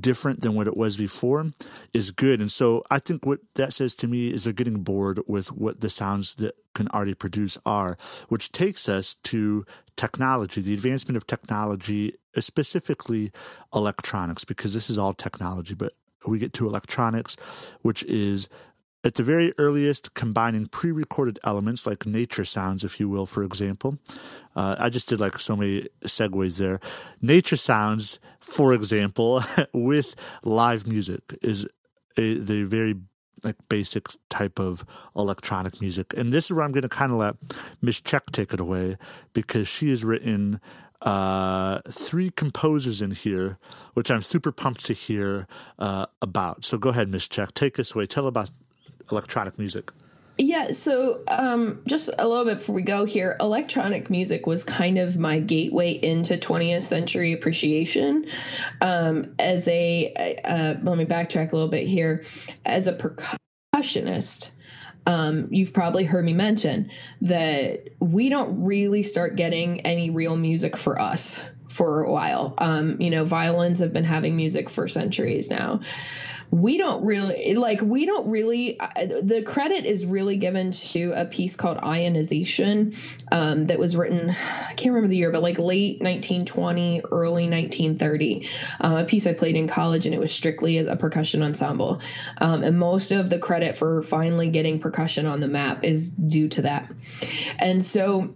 [0.00, 1.44] different than what it was before
[1.92, 2.40] is good.
[2.40, 5.80] And so I think what that says to me is they're getting bored with what
[5.80, 7.96] the sounds that can already produce are,
[8.28, 9.64] which takes us to
[9.96, 13.30] technology, the advancement of technology specifically
[13.74, 15.92] electronics, because this is all technology, but
[16.26, 17.36] we get to electronics,
[17.82, 18.48] which is
[19.04, 23.98] at the very earliest combining pre-recorded elements like nature sounds if you will for example
[24.56, 26.80] uh, i just did like so many segues there
[27.20, 31.66] nature sounds for example with live music is
[32.16, 32.94] a, the very
[33.44, 34.84] like basic type of
[35.16, 37.34] electronic music and this is where i'm going to kind of let
[37.80, 38.96] miss check take it away
[39.32, 40.60] because she has written
[41.02, 43.58] uh, three composers in here,
[43.94, 46.64] which I'm super pumped to hear uh, about.
[46.64, 48.06] So go ahead, Miss Check, take us away.
[48.06, 48.50] Tell about
[49.10, 49.92] electronic music.
[50.38, 54.98] Yeah, so um, just a little bit before we go here, electronic music was kind
[54.98, 58.26] of my gateway into 20th century appreciation.
[58.80, 60.12] Um, as a,
[60.44, 62.24] uh, let me backtrack a little bit here.
[62.64, 64.50] As a percussionist,
[65.06, 70.76] um, you've probably heard me mention that we don't really start getting any real music
[70.78, 72.54] for us for a while.
[72.58, 75.80] Um, you know, violins have been having music for centuries now
[76.52, 78.78] we don't really like we don't really
[79.22, 82.94] the credit is really given to a piece called ionization
[83.32, 88.46] um, that was written i can't remember the year but like late 1920 early 1930
[88.80, 92.00] um, a piece i played in college and it was strictly a percussion ensemble.
[92.38, 96.48] Um, and most of the credit for finally getting percussion on the map is due
[96.48, 96.90] to that.
[97.58, 98.34] And so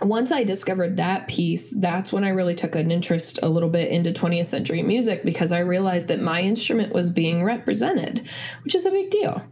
[0.00, 3.90] once I discovered that piece, that's when I really took an interest a little bit
[3.90, 8.28] into 20th century music because I realized that my instrument was being represented,
[8.62, 9.42] which is a big deal.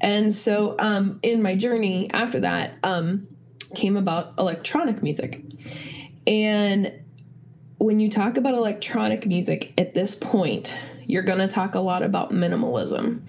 [0.00, 3.28] And so, um, in my journey after that, um,
[3.74, 5.40] came about electronic music.
[6.26, 6.92] And
[7.78, 12.02] when you talk about electronic music at this point, you're going to talk a lot
[12.02, 13.20] about minimalism.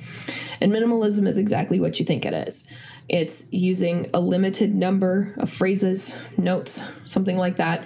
[0.62, 2.67] And minimalism is exactly what you think it is.
[3.09, 7.85] It's using a limited number of phrases, notes, something like that.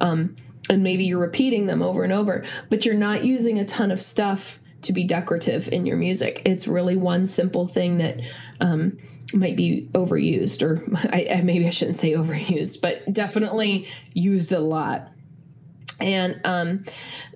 [0.00, 0.36] Um,
[0.68, 4.00] and maybe you're repeating them over and over, but you're not using a ton of
[4.00, 6.42] stuff to be decorative in your music.
[6.44, 8.20] It's really one simple thing that
[8.60, 8.98] um,
[9.34, 15.12] might be overused, or I, maybe I shouldn't say overused, but definitely used a lot.
[15.98, 16.84] And um,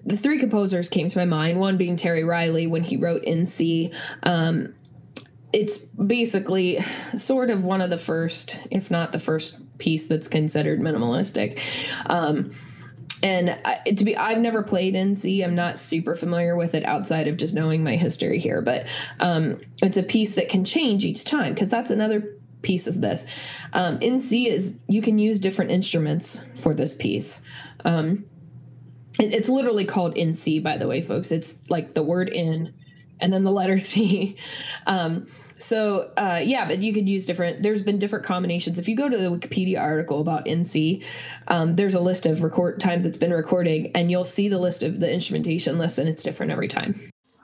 [0.04, 1.58] the three composers came to my mind.
[1.58, 3.92] One being Terry Riley when he wrote in C.
[4.22, 4.74] Um,
[5.52, 6.80] it's basically
[7.16, 11.60] sort of one of the first, if not the first piece that's considered minimalistic.
[12.06, 12.52] Um,
[13.22, 15.42] and I, to be, I've never played In C.
[15.42, 18.62] I'm not super familiar with it outside of just knowing my history here.
[18.62, 18.86] But
[19.18, 23.26] um, it's a piece that can change each time because that's another piece of this.
[23.72, 27.42] Um, in C is you can use different instruments for this piece.
[27.84, 28.24] Um,
[29.18, 31.32] it, it's literally called In C, by the way, folks.
[31.32, 32.72] It's like the word in
[33.20, 34.36] and then the letter C.
[34.86, 35.26] Um,
[35.58, 37.62] so uh, yeah, but you could use different.
[37.62, 38.78] There's been different combinations.
[38.78, 41.02] If you go to the Wikipedia article about In C,
[41.48, 44.82] um, there's a list of record times it's been recording, and you'll see the list
[44.82, 46.98] of the instrumentation list, and it's different every time.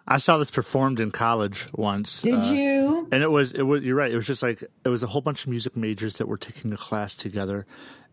[0.08, 2.22] I saw this performed in college once.
[2.22, 3.08] Did uh, you?
[3.10, 4.12] And it was it was you're right.
[4.12, 6.72] It was just like it was a whole bunch of music majors that were taking
[6.72, 7.66] a class together,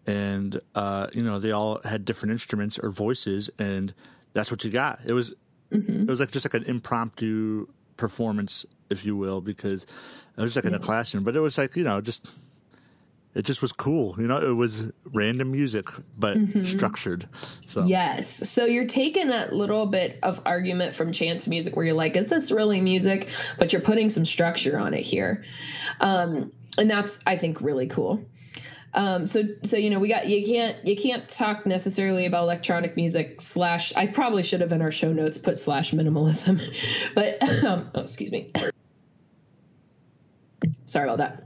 [0.06, 3.93] and uh, you know they all had different instruments or voices, and
[4.34, 4.99] that's what you got.
[5.06, 5.34] It was
[5.73, 6.03] mm-hmm.
[6.03, 9.83] it was like just like an impromptu performance if you will, because
[10.38, 12.27] it was like in a classroom, but it was like, you know, just
[13.36, 14.15] it just was cool.
[14.17, 16.63] You know, it was random music, but mm-hmm.
[16.63, 17.27] structured.
[17.65, 21.95] So yes, so you're taking that little bit of argument from chance music, where you're
[21.95, 25.43] like, "Is this really music?" But you're putting some structure on it here,
[25.99, 28.23] um, and that's I think really cool.
[28.95, 32.95] Um, so so you know we got you can't you can't talk necessarily about electronic
[32.95, 36.62] music slash I probably should have in our show notes put slash minimalism,
[37.15, 38.51] but um, oh, excuse me.
[40.86, 41.43] Sorry about that.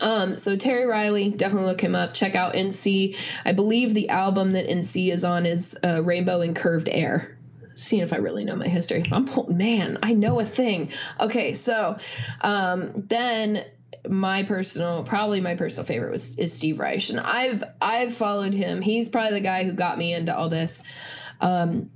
[0.00, 2.14] Um, so Terry Riley, definitely look him up.
[2.14, 3.16] Check out In C.
[3.44, 7.36] I believe the album that In C is on is uh, Rainbow in Curved Air.
[7.74, 9.02] Seeing if I really know my history.
[9.10, 10.92] I'm man, I know a thing.
[11.18, 11.96] Okay, so
[12.42, 13.64] um, then
[14.08, 18.80] my personal, probably my personal favorite was is Steve Reich, and I've I've followed him.
[18.80, 20.82] He's probably the guy who got me into all this.
[21.40, 21.90] Um,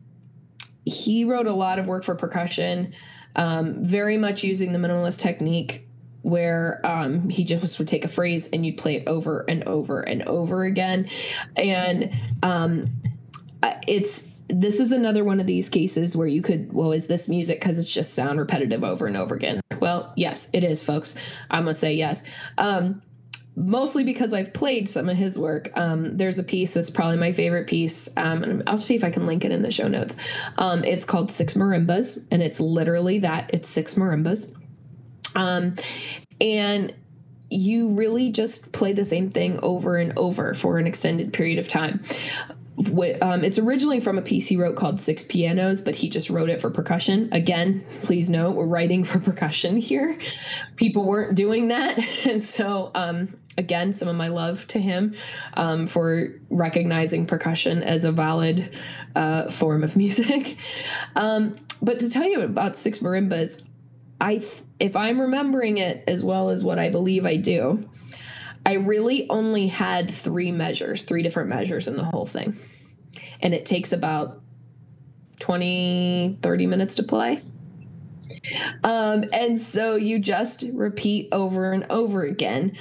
[0.85, 2.93] he wrote a lot of work for percussion,
[3.37, 5.87] um, very much using the minimalist technique
[6.23, 10.01] where um, he just would take a phrase and you'd play it over and over
[10.01, 11.09] and over again.
[11.57, 12.11] And
[12.43, 12.87] um,
[13.87, 17.61] it's this is another one of these cases where you could, well, is this music
[17.61, 19.61] because it's just sound repetitive over and over again?
[19.81, 21.15] Well, yes, it is, folks.
[21.51, 22.23] I'm gonna say yes.
[22.59, 23.03] Um,
[23.57, 25.71] mostly because I've played some of his work.
[25.77, 29.11] Um, there's a piece that's probably my favorite piece, um, and I'll see if I
[29.11, 30.17] can link it in the show notes.
[30.59, 33.51] Um, it's called Six Marimbas, and it's literally that.
[33.53, 34.55] It's six marimbas.
[35.35, 35.77] Um,
[36.41, 36.95] and
[37.51, 41.69] you really just play the same thing over and over for an extended period of
[41.69, 42.03] time.
[42.77, 46.51] Um, it's originally from a piece he wrote called Six Pianos, but he just wrote
[46.51, 47.29] it for percussion.
[47.33, 50.19] Again, please note we're writing for percussion here.
[50.77, 51.99] People weren't doing that.
[52.25, 55.15] And so, um, again, some of my love to him
[55.55, 58.75] um, for recognizing percussion as a valid
[59.15, 60.57] uh, form of music.
[61.15, 63.63] Um, but to tell you about Six Marimbas,
[64.21, 64.43] I,
[64.81, 67.89] if I'm remembering it as well as what I believe I do,
[68.67, 72.57] I really only had three measures, three different measures in the whole thing.
[73.41, 74.41] And it takes about
[75.41, 77.43] 20, 30 minutes to play.
[78.83, 82.77] Um, and so you just repeat over and over again.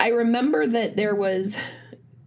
[0.00, 1.58] I remember that there was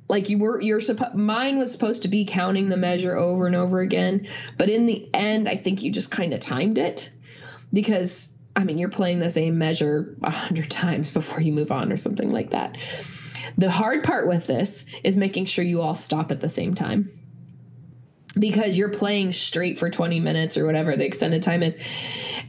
[0.10, 3.56] like you were you're supposed mine was supposed to be counting the measure over and
[3.56, 4.26] over again
[4.58, 7.10] but in the end i think you just kind of timed it
[7.74, 11.92] because I mean, you're playing the same measure a hundred times before you move on
[11.92, 12.78] or something like that.
[13.58, 17.12] The hard part with this is making sure you all stop at the same time
[18.38, 21.78] because you're playing straight for 20 minutes or whatever the extended time is,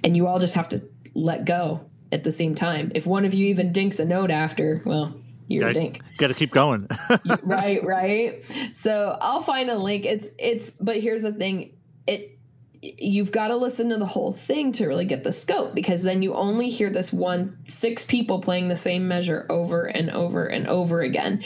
[0.02, 0.82] and you all just have to
[1.14, 2.90] let go at the same time.
[2.94, 5.14] If one of you even dinks a note after, well,
[5.46, 6.02] you're gotta, a dink.
[6.16, 6.88] Got to keep going.
[7.44, 8.44] right, right.
[8.72, 10.04] So I'll find a link.
[10.04, 10.70] It's it's.
[10.70, 11.76] But here's the thing.
[12.06, 12.37] It
[12.80, 16.22] you've got to listen to the whole thing to really get the scope because then
[16.22, 20.66] you only hear this one six people playing the same measure over and over and
[20.68, 21.42] over again.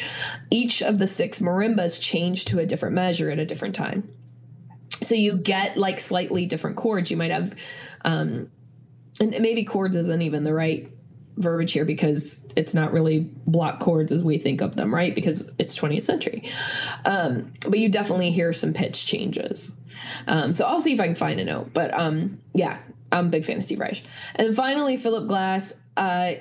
[0.51, 4.12] Each of the six marimbas change to a different measure at a different time.
[5.01, 7.11] So you get like slightly different chords.
[7.11, 7.55] You might have
[8.05, 8.51] um
[9.18, 10.88] and maybe chords isn't even the right
[11.38, 15.14] verbiage here because it's not really block chords as we think of them right?
[15.14, 16.51] Because it's 20th century.
[17.07, 19.79] Um but you definitely hear some pitch changes
[20.26, 21.72] um, so I'll see if I can find a note.
[21.72, 22.78] But um, yeah,
[23.10, 24.02] I'm a big fan of Steve Reich.
[24.36, 25.74] And finally, Philip Glass.
[25.96, 26.34] Uh,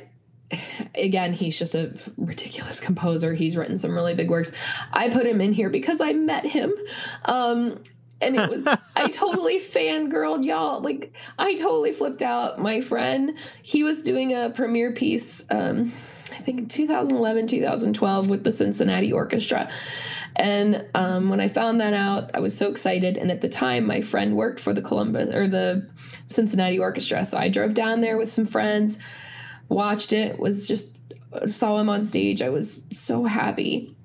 [0.95, 3.33] again, he's just a ridiculous composer.
[3.33, 4.51] He's written some really big works.
[4.93, 6.73] I put him in here because I met him.
[7.25, 7.81] Um,
[8.21, 10.81] and it was I totally fangirled y'all.
[10.81, 12.59] Like I totally flipped out.
[12.59, 15.91] My friend, he was doing a premiere piece, um,
[16.31, 19.69] I think 2011, 2012 with the Cincinnati Orchestra.
[20.35, 23.17] And um, when I found that out, I was so excited.
[23.17, 25.89] And at the time, my friend worked for the Columbus or the
[26.27, 27.25] Cincinnati Orchestra.
[27.25, 28.97] So I drove down there with some friends,
[29.69, 31.01] watched it, was just
[31.47, 32.41] saw him on stage.
[32.41, 33.95] I was so happy.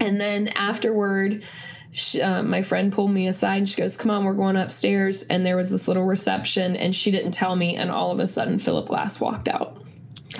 [0.00, 1.44] And then afterward,
[1.92, 5.24] she, uh, my friend pulled me aside and she goes, Come on, we're going upstairs.
[5.24, 7.76] And there was this little reception, and she didn't tell me.
[7.76, 9.82] And all of a sudden, Philip Glass walked out.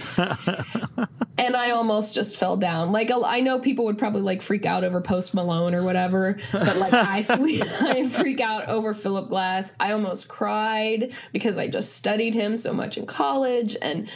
[1.38, 2.93] and I almost just fell down.
[2.93, 6.77] Like I know people would probably like freak out over Post Malone or whatever, but
[6.77, 7.25] like I,
[7.81, 9.75] I freak out over Philip Glass.
[9.81, 14.09] I almost cried because I just studied him so much in college and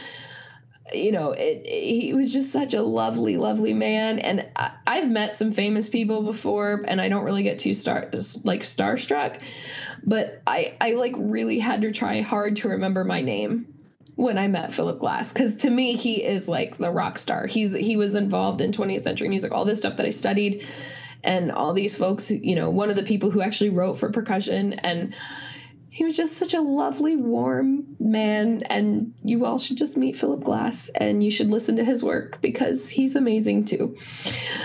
[0.95, 4.21] you know, it, it, he was just such a lovely, lovely man.
[4.21, 8.09] And I, have met some famous people before, and I don't really get too star
[8.45, 9.41] like starstruck,
[10.05, 13.67] but I, I like really had to try hard to remember my name
[14.17, 17.47] when I met Philip Glass because to me he is like the rock star.
[17.47, 20.67] He's he was involved in 20th century music, all this stuff that I studied,
[21.23, 22.31] and all these folks.
[22.31, 25.15] You know, one of the people who actually wrote for percussion, and
[25.91, 28.63] he was just such a lovely, warm man.
[28.65, 32.41] And you all should just meet Philip Glass, and you should listen to his work
[32.41, 33.97] because he's amazing too.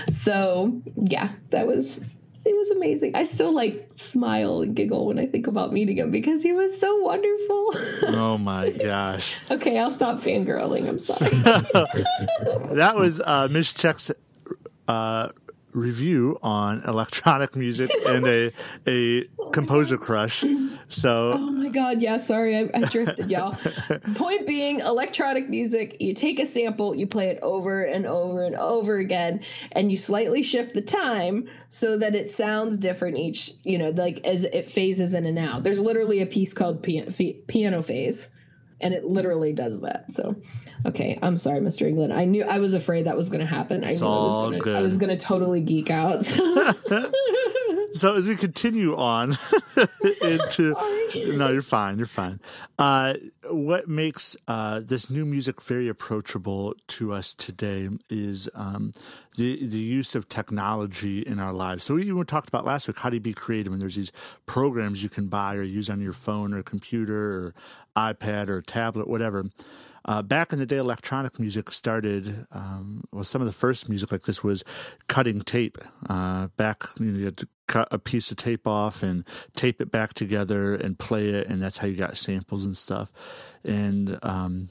[0.08, 2.02] So yeah, that was
[2.44, 3.14] it was amazing.
[3.14, 6.78] I still like smile and giggle when I think about meeting him because he was
[6.78, 7.70] so wonderful.
[8.14, 9.38] oh my gosh.
[9.50, 10.88] okay, I'll stop fangirling.
[10.88, 11.30] I'm sorry.
[12.76, 14.10] that was uh, Miss Check's
[14.88, 15.28] uh,
[15.72, 18.52] review on electronic music and a
[18.86, 20.44] a composer crush.
[20.88, 23.56] So Oh my god, yeah, sorry, I, I drifted, y'all.
[24.14, 28.56] Point being, electronic music, you take a sample, you play it over and over and
[28.56, 29.40] over again,
[29.72, 34.26] and you slightly shift the time so that it sounds different each, you know, like
[34.26, 35.62] as it phases in and out.
[35.62, 37.10] There's literally a piece called piano,
[37.46, 38.28] piano phase
[38.82, 40.10] and it literally does that.
[40.12, 40.36] So,
[40.86, 41.86] okay, I'm sorry, Mr.
[41.86, 42.12] England.
[42.12, 43.84] I knew I was afraid that was going to happen.
[43.84, 46.24] I it's knew I was, gonna, I was gonna totally geek out.
[46.26, 46.42] so
[48.00, 49.36] as we continue on
[50.22, 50.74] into
[51.36, 52.40] no you're fine you're fine
[52.78, 53.14] uh,
[53.50, 58.92] what makes uh, this new music very approachable to us today is um,
[59.36, 62.98] the the use of technology in our lives so we even talked about last week
[62.98, 64.12] how do you be creative and there's these
[64.46, 67.54] programs you can buy or use on your phone or computer or
[67.96, 69.44] ipad or tablet whatever
[70.04, 72.46] uh, back in the day, electronic music started.
[72.50, 74.64] Um, well, some of the first music like this was
[75.06, 75.78] cutting tape.
[76.08, 79.80] Uh, back, you, know, you had to cut a piece of tape off and tape
[79.80, 83.10] it back together and play it, and that's how you got samples and stuff.
[83.64, 84.68] And um,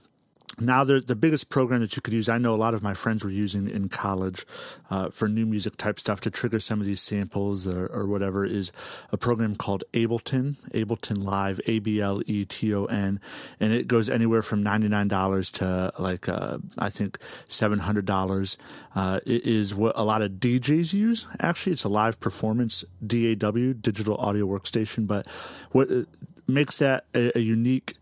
[0.59, 2.93] now the the biggest program that you could use i know a lot of my
[2.93, 4.45] friends were using in college
[4.89, 8.43] uh, for new music type stuff to trigger some of these samples or, or, whatever
[8.43, 8.71] is
[9.11, 13.19] a program called ableton ableton live a-b-l-e-t-o-n
[13.59, 18.57] and it goes anywhere from $99 to like uh, i think $700
[18.95, 21.27] uh, it is what a lot of djs use.
[21.39, 25.07] Actually it's a live performance daw digital audio workstation.
[25.07, 25.27] But
[25.71, 26.03] what uh,
[26.47, 27.95] makes that a, a unique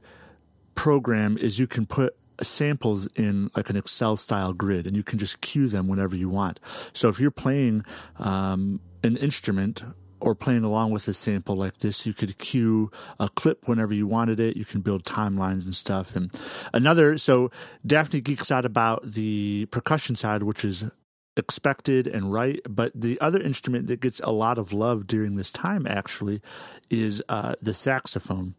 [0.76, 5.20] program is you can put samples in like an Excel style grid, and you can
[5.20, 6.60] just cue them whenever you want.
[6.94, 7.84] So if you're playing
[8.18, 9.84] um, an instrument
[10.22, 14.06] or playing along with a sample like this, you could cue a clip whenever you
[14.06, 14.58] wanted it.
[14.58, 16.16] You can build timelines and stuff.
[16.16, 16.30] And
[16.74, 17.50] another, so
[17.86, 20.86] Daphne geeks out about the percussion side, which is
[21.38, 22.60] expected and right.
[22.70, 26.42] But the other instrument that gets a lot of love during this time actually
[26.90, 28.56] is uh, the saxophone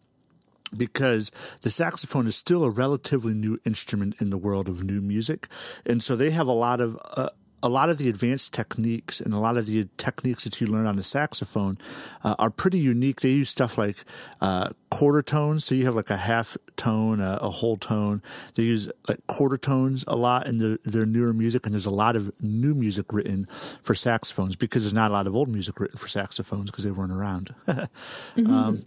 [0.76, 1.30] because
[1.62, 5.48] the saxophone is still a relatively new instrument in the world of new music,
[5.86, 7.30] and so they have a lot of uh,
[7.62, 10.86] a lot of the advanced techniques and a lot of the techniques that you learn
[10.86, 11.76] on the saxophone
[12.24, 13.20] uh, are pretty unique.
[13.20, 13.96] They use stuff like
[14.40, 18.22] uh, quarter tones, so you have like a half tone, a, a, whole tone.
[18.54, 21.90] They use like quarter tones a lot in their, their newer music, and there's a
[21.90, 23.46] lot of new music written
[23.82, 26.90] for saxophones because there's not a lot of old music written for saxophones because they
[26.90, 27.54] weren't around.
[27.66, 28.50] mm-hmm.
[28.50, 28.84] um,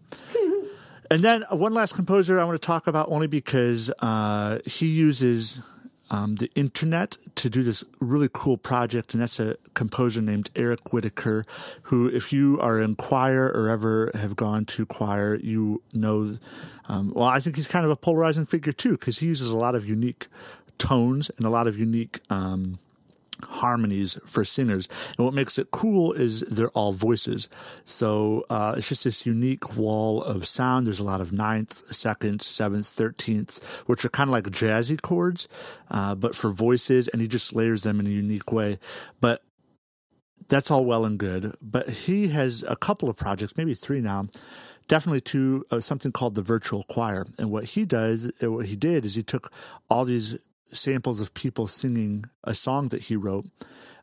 [1.14, 5.62] and then one last composer I want to talk about only because uh, he uses
[6.10, 10.92] um, the internet to do this really cool project, and that's a composer named Eric
[10.92, 11.46] Whitacre,
[11.84, 16.34] who, if you are in choir or ever have gone to choir, you know.
[16.90, 19.58] Um, well, I think he's kind of a polarizing figure too, because he uses a
[19.58, 20.26] lot of unique
[20.80, 22.22] tones and a lot of unique.
[22.32, 22.80] Um,
[23.44, 24.88] harmonies for singers.
[25.18, 27.50] And what makes it cool is they're all voices.
[27.86, 30.88] So uh, it's just this unique wall of sound.
[30.88, 35.48] There's a lot of ninths, seconds, sevenths, thirteenths, which are kind of like jazzy chords,
[35.92, 38.78] uh, but for voices, and he just layers them in a unique way.
[39.22, 39.42] But
[40.50, 41.56] that's all well and good.
[41.62, 44.28] But he has a couple of projects, maybe three now
[44.88, 47.26] definitely to uh, something called the virtual choir.
[47.40, 49.52] And what he does, uh, what he did is he took
[49.90, 53.46] all these samples of people singing a song that he wrote,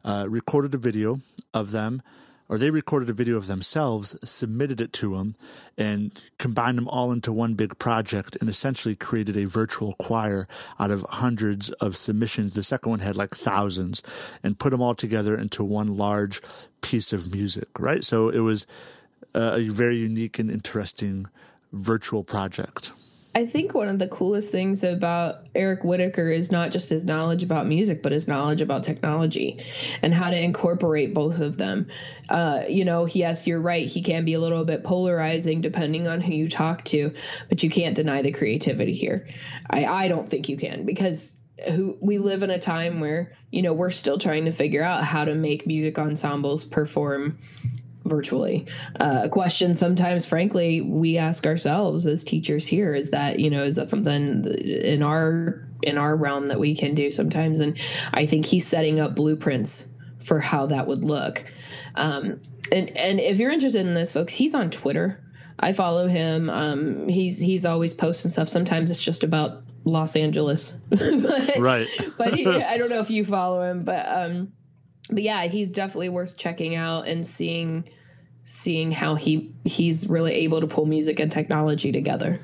[0.04, 1.20] uh, recorded a video
[1.52, 2.02] of them,
[2.48, 5.36] or they recorded a video of themselves, submitted it to him,
[5.78, 10.48] and combined them all into one big project and essentially created a virtual choir
[10.80, 12.54] out of hundreds of submissions.
[12.54, 14.02] The second one had like thousands
[14.42, 16.40] and put them all together into one large
[16.80, 18.02] piece of music, right?
[18.02, 18.66] So it was
[19.32, 21.26] a very unique and interesting
[21.72, 22.92] virtual project.
[23.32, 27.44] I think one of the coolest things about Eric Whitacre is not just his knowledge
[27.44, 29.62] about music, but his knowledge about technology
[30.02, 31.86] and how to incorporate both of them.
[32.28, 33.86] Uh, you know, yes, you're right.
[33.86, 37.14] He can be a little bit polarizing depending on who you talk to,
[37.48, 39.28] but you can't deny the creativity here.
[39.70, 41.36] I, I don't think you can because
[41.68, 45.04] who we live in a time where you know we're still trying to figure out
[45.04, 47.38] how to make music ensembles perform
[48.10, 48.66] virtually.
[48.98, 53.64] Uh, a question sometimes, frankly, we ask ourselves as teachers here is that you know
[53.64, 57.60] is that something in our in our realm that we can do sometimes?
[57.60, 57.80] And
[58.12, 59.88] I think he's setting up blueprints
[60.18, 61.46] for how that would look.
[61.94, 62.40] Um,
[62.70, 65.24] and and if you're interested in this, folks, he's on Twitter.
[65.60, 66.50] I follow him.
[66.50, 68.48] Um, he's he's always posting stuff.
[68.48, 71.86] Sometimes it's just about Los Angeles, but, right?
[72.18, 74.52] but he, I don't know if you follow him, but um,
[75.10, 77.88] but yeah, he's definitely worth checking out and seeing
[78.50, 82.40] seeing how he he's really able to pull music and technology together.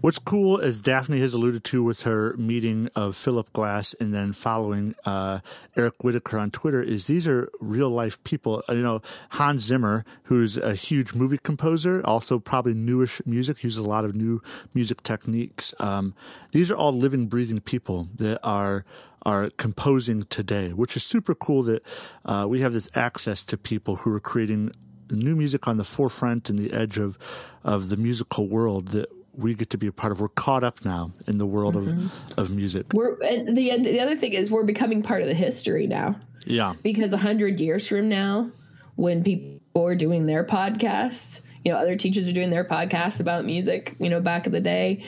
[0.00, 4.32] What's cool, as Daphne has alluded to with her meeting of Philip Glass and then
[4.32, 5.38] following uh,
[5.76, 8.64] Eric Whitacre on Twitter, is these are real life people.
[8.68, 13.78] Uh, you know, Hans Zimmer, who's a huge movie composer, also probably newish music, uses
[13.78, 14.42] a lot of new
[14.74, 15.72] music techniques.
[15.78, 16.14] Um,
[16.50, 18.84] these are all living, breathing people that are
[19.24, 21.84] are composing today, which is super cool that
[22.24, 24.72] uh, we have this access to people who are creating
[25.16, 27.18] new music on the forefront and the edge of
[27.64, 30.20] of the musical world that we get to be a part of.
[30.20, 32.06] We're caught up now in the world mm-hmm.
[32.32, 32.92] of, of music.
[32.92, 36.16] We're and the the other thing is we're becoming part of the history now.
[36.46, 38.50] Yeah, because a hundred years from now,
[38.96, 41.42] when people are doing their podcasts.
[41.64, 44.60] You know, other teachers are doing their podcasts about music, you know, back in the
[44.60, 45.04] day.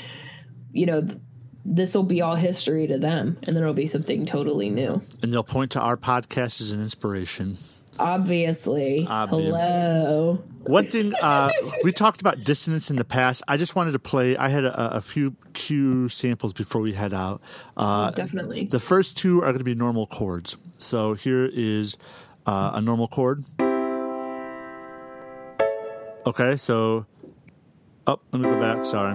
[0.73, 1.09] You know,
[1.65, 5.03] this will be all history to them, and then it'll be something totally new.
[5.23, 7.57] And they'll point to our podcast as an inspiration.
[7.99, 9.07] Obviously.
[9.09, 9.55] Obvious.
[9.55, 10.43] Hello.
[10.67, 11.51] One thing uh,
[11.83, 13.43] we talked about dissonance in the past.
[13.47, 14.37] I just wanted to play.
[14.37, 17.43] I had a, a few cue samples before we head out.
[17.77, 18.65] Uh, Definitely.
[18.65, 20.57] the first two are going to be normal chords.
[20.79, 21.97] So here is
[22.47, 23.45] uh, a normal chord.
[26.27, 27.05] Okay, so
[28.07, 28.87] oh, let me go back.
[28.87, 29.15] Sorry,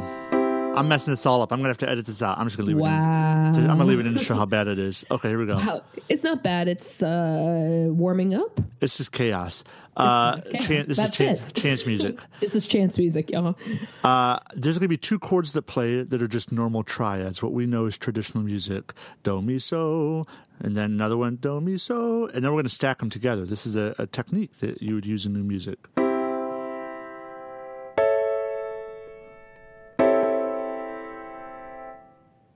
[0.76, 1.52] I'm messing this all up.
[1.52, 2.38] I'm gonna have to edit this out.
[2.38, 2.80] I'm just gonna leave it.
[2.80, 2.86] In.
[2.86, 3.48] Wow.
[3.54, 5.04] I'm gonna leave it in to show how bad it is.
[5.12, 5.58] Okay, here we go.
[5.58, 6.68] How, it's not bad.
[6.70, 8.62] It's uh, warming up.
[8.80, 9.66] This is chaos.
[9.98, 10.68] Uh, It's chaos.
[10.68, 11.54] chan- this That's is chan- it.
[11.56, 12.20] chance music.
[12.40, 13.58] This is chance music, y'all.
[14.06, 17.52] Uh, there's going to be two chords that play that are just normal triads, what
[17.52, 18.94] we know is traditional music.
[19.24, 20.26] Do, mi, so,
[20.60, 23.44] and then another one, do, mi, so, and then we're going to stack them together.
[23.46, 25.78] This is a, a technique that you would use in new music.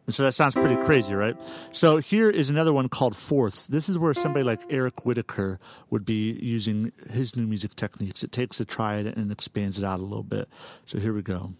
[0.05, 1.35] And so that sounds pretty crazy, right?
[1.71, 3.67] So here is another one called fourths.
[3.67, 8.23] This is where somebody like Eric Whitacre would be using his new music techniques.
[8.23, 10.49] It takes a triad and expands it out a little bit.
[10.85, 11.53] So here we go.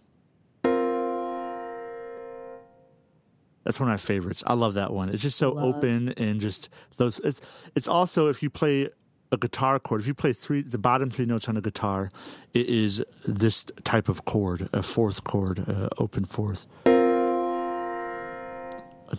[3.64, 4.44] That's one of my favorites.
[4.46, 5.08] I love that one.
[5.08, 5.76] It's just so Love.
[5.76, 6.68] open and just
[6.98, 7.18] those.
[7.20, 8.90] It's it's also if you play
[9.32, 12.12] a guitar chord, if you play three the bottom three notes on a guitar,
[12.52, 16.66] it is this type of chord, a fourth chord, uh, open fourth.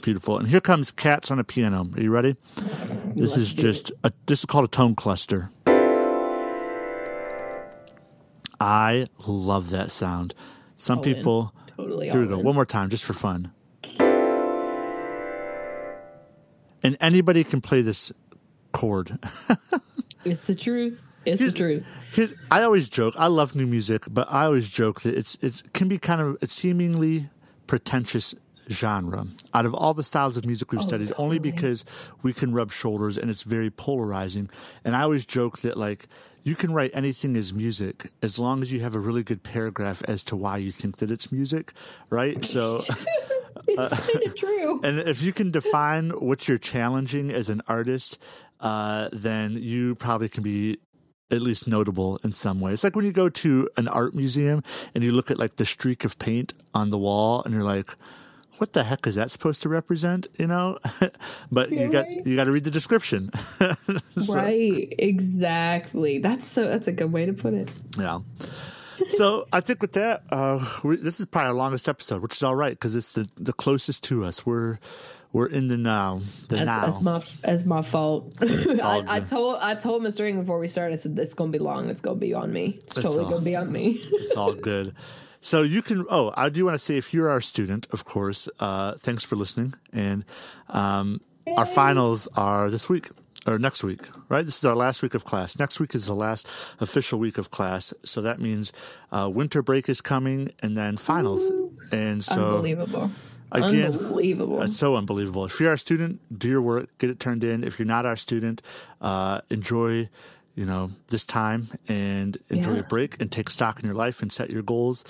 [0.01, 0.37] Beautiful.
[0.37, 1.87] And here comes Cats on a Piano.
[1.95, 2.35] Are you ready?
[3.15, 5.49] This is just a, this is called a tone cluster.
[8.59, 10.33] I love that sound.
[10.75, 11.15] Some All in.
[11.15, 11.53] people.
[11.77, 12.09] Totally.
[12.09, 12.39] Here we go.
[12.39, 12.45] in.
[12.45, 13.51] One more time, just for fun.
[16.83, 18.11] And anybody can play this
[18.71, 19.17] chord.
[20.25, 21.07] It's the truth.
[21.23, 21.87] It's the truth.
[22.11, 23.13] Here's, I always joke.
[23.15, 26.35] I love new music, but I always joke that it's it's can be kind of
[26.41, 27.29] a seemingly
[27.67, 28.33] pretentious
[28.69, 29.25] genre.
[29.53, 31.85] Out of all the styles of music we've studied, only because
[32.23, 34.49] we can rub shoulders and it's very polarizing.
[34.83, 36.07] And I always joke that like
[36.43, 40.03] you can write anything as music as long as you have a really good paragraph
[40.07, 41.73] as to why you think that it's music,
[42.09, 42.43] right?
[42.45, 42.81] So.
[43.67, 44.79] It's kind of true.
[44.83, 48.21] And if you can define what you're challenging as an artist,
[48.59, 50.77] uh, then you probably can be
[51.31, 52.73] at least notable in some way.
[52.73, 54.61] It's like when you go to an art museum
[54.93, 57.95] and you look at like the streak of paint on the wall and you're like,
[58.57, 60.27] what the heck is that supposed to represent?
[60.39, 60.77] You know,
[61.51, 62.25] but you got Right.
[62.25, 63.31] you got to read the description.
[64.17, 64.93] So, right.
[64.97, 66.19] Exactly.
[66.19, 66.67] That's so.
[66.67, 67.69] That's a good way to put it.
[67.97, 68.19] Yeah.
[69.09, 72.43] So I think with that, uh, we, this is probably our longest episode, which is
[72.43, 74.45] all right because it's the, the closest to us.
[74.45, 74.79] We're
[75.33, 76.85] we're in the now, the As, now.
[76.85, 78.33] as my as my fault.
[78.41, 80.21] I, I told I told Mr.
[80.21, 80.93] Ring before we started.
[80.93, 81.89] I said it's gonna be long.
[81.89, 82.79] It's gonna be on me.
[82.83, 83.31] It's totally all.
[83.31, 83.99] gonna be on me.
[84.01, 84.95] It's all good.
[85.45, 86.05] So you can.
[86.09, 89.35] Oh, I do want to say if you're our student, of course, uh, thanks for
[89.35, 89.75] listening.
[89.93, 90.25] And
[90.69, 91.21] um,
[91.55, 93.09] our finals are this week
[93.45, 94.43] or next week, right?
[94.43, 95.59] This is our last week of class.
[95.59, 96.47] Next week is the last
[96.81, 97.93] official week of class.
[98.03, 98.73] So that means
[99.11, 101.51] uh, winter break is coming, and then finals.
[101.91, 103.11] And so Unbelievable.
[103.51, 104.63] again, Unbelievable.
[104.63, 105.45] it's so unbelievable.
[105.45, 107.63] If you're our student, do your work, get it turned in.
[107.63, 108.63] If you're not our student,
[108.99, 110.09] uh, enjoy,
[110.55, 112.79] you know, this time and enjoy Yeah.
[112.79, 115.03] a break and take stock in your life and set your goals.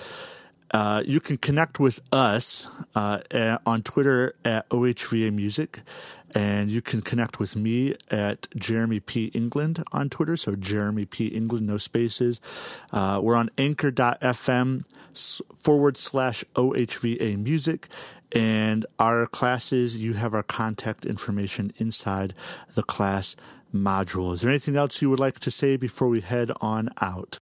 [0.72, 5.80] Uh, you can connect with us uh, at, on Twitter at OHVA Music,
[6.34, 9.26] and you can connect with me at Jeremy P.
[9.26, 10.36] England on Twitter.
[10.36, 11.26] So Jeremy P.
[11.26, 12.40] England, no spaces.
[12.92, 14.80] Uh, we're on anchor.fm
[15.54, 17.86] forward slash OHVA Music.
[18.32, 22.34] And our classes, you have our contact information inside
[22.74, 23.36] the class
[23.74, 24.32] module.
[24.32, 27.38] Is there anything else you would like to say before we head on out?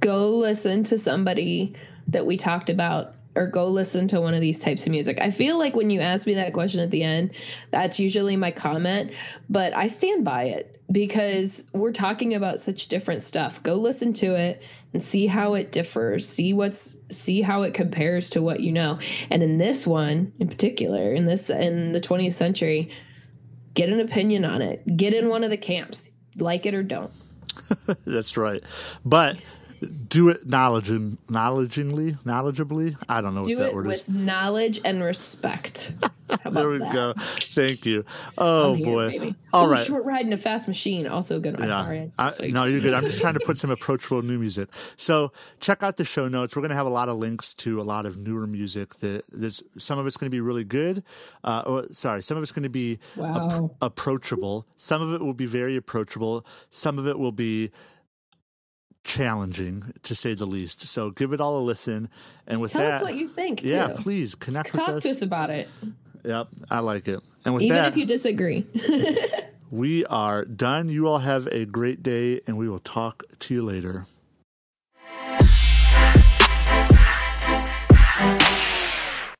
[0.00, 1.74] go listen to somebody
[2.06, 5.18] that we talked about or go listen to one of these types of music.
[5.20, 7.30] I feel like when you ask me that question at the end,
[7.70, 9.12] that's usually my comment,
[9.48, 13.62] but I stand by it because we're talking about such different stuff.
[13.62, 18.30] Go listen to it and see how it differs, see what's see how it compares
[18.30, 18.98] to what you know.
[19.30, 22.90] And in this one in particular, in this in the 20th century,
[23.78, 24.84] get an opinion on it.
[24.96, 26.10] Get in one of the camps.
[26.36, 27.12] Like it or don't.
[28.04, 28.62] That's right.
[29.04, 29.38] But
[30.08, 32.96] do it knowledge knowledgeably, knowledgeably.
[33.08, 34.08] I don't know Do what that it word with is.
[34.08, 35.92] knowledge and respect.
[36.50, 36.92] There we that?
[36.92, 37.14] go.
[37.16, 38.04] Thank you.
[38.36, 39.10] Oh here, boy.
[39.10, 39.34] baby.
[39.52, 39.86] All Ooh, right.
[39.86, 41.06] Short ride in a fast machine.
[41.06, 41.56] Also good.
[41.56, 41.82] I'm Yeah.
[41.84, 42.12] sorry.
[42.18, 42.94] I, So- no, you're good.
[42.94, 44.68] I'm just trying to put some approachable new music.
[44.96, 46.54] So check out the show notes.
[46.56, 48.94] We're going to have a lot of links to a lot of newer music.
[48.96, 51.02] That there's some of it's going to be really good.
[51.44, 53.70] Uh, or, sorry, some of it's going to be Wow.
[53.80, 54.66] approachable.
[54.76, 56.44] Some of it will be very approachable.
[56.70, 57.70] Some of it will be
[59.04, 60.82] challenging to say the least.
[60.82, 62.10] So give it all a listen.
[62.46, 63.62] And with Tell that, us what you think.
[63.62, 64.02] yeah, too.
[64.02, 65.02] please connect Talk with us.
[65.04, 65.68] to us about it,
[66.24, 67.20] Yep, I like it.
[67.44, 68.66] And with even that, if you disagree.
[69.70, 70.88] we are done.
[70.88, 74.06] You all have a great day, and we will talk to you later.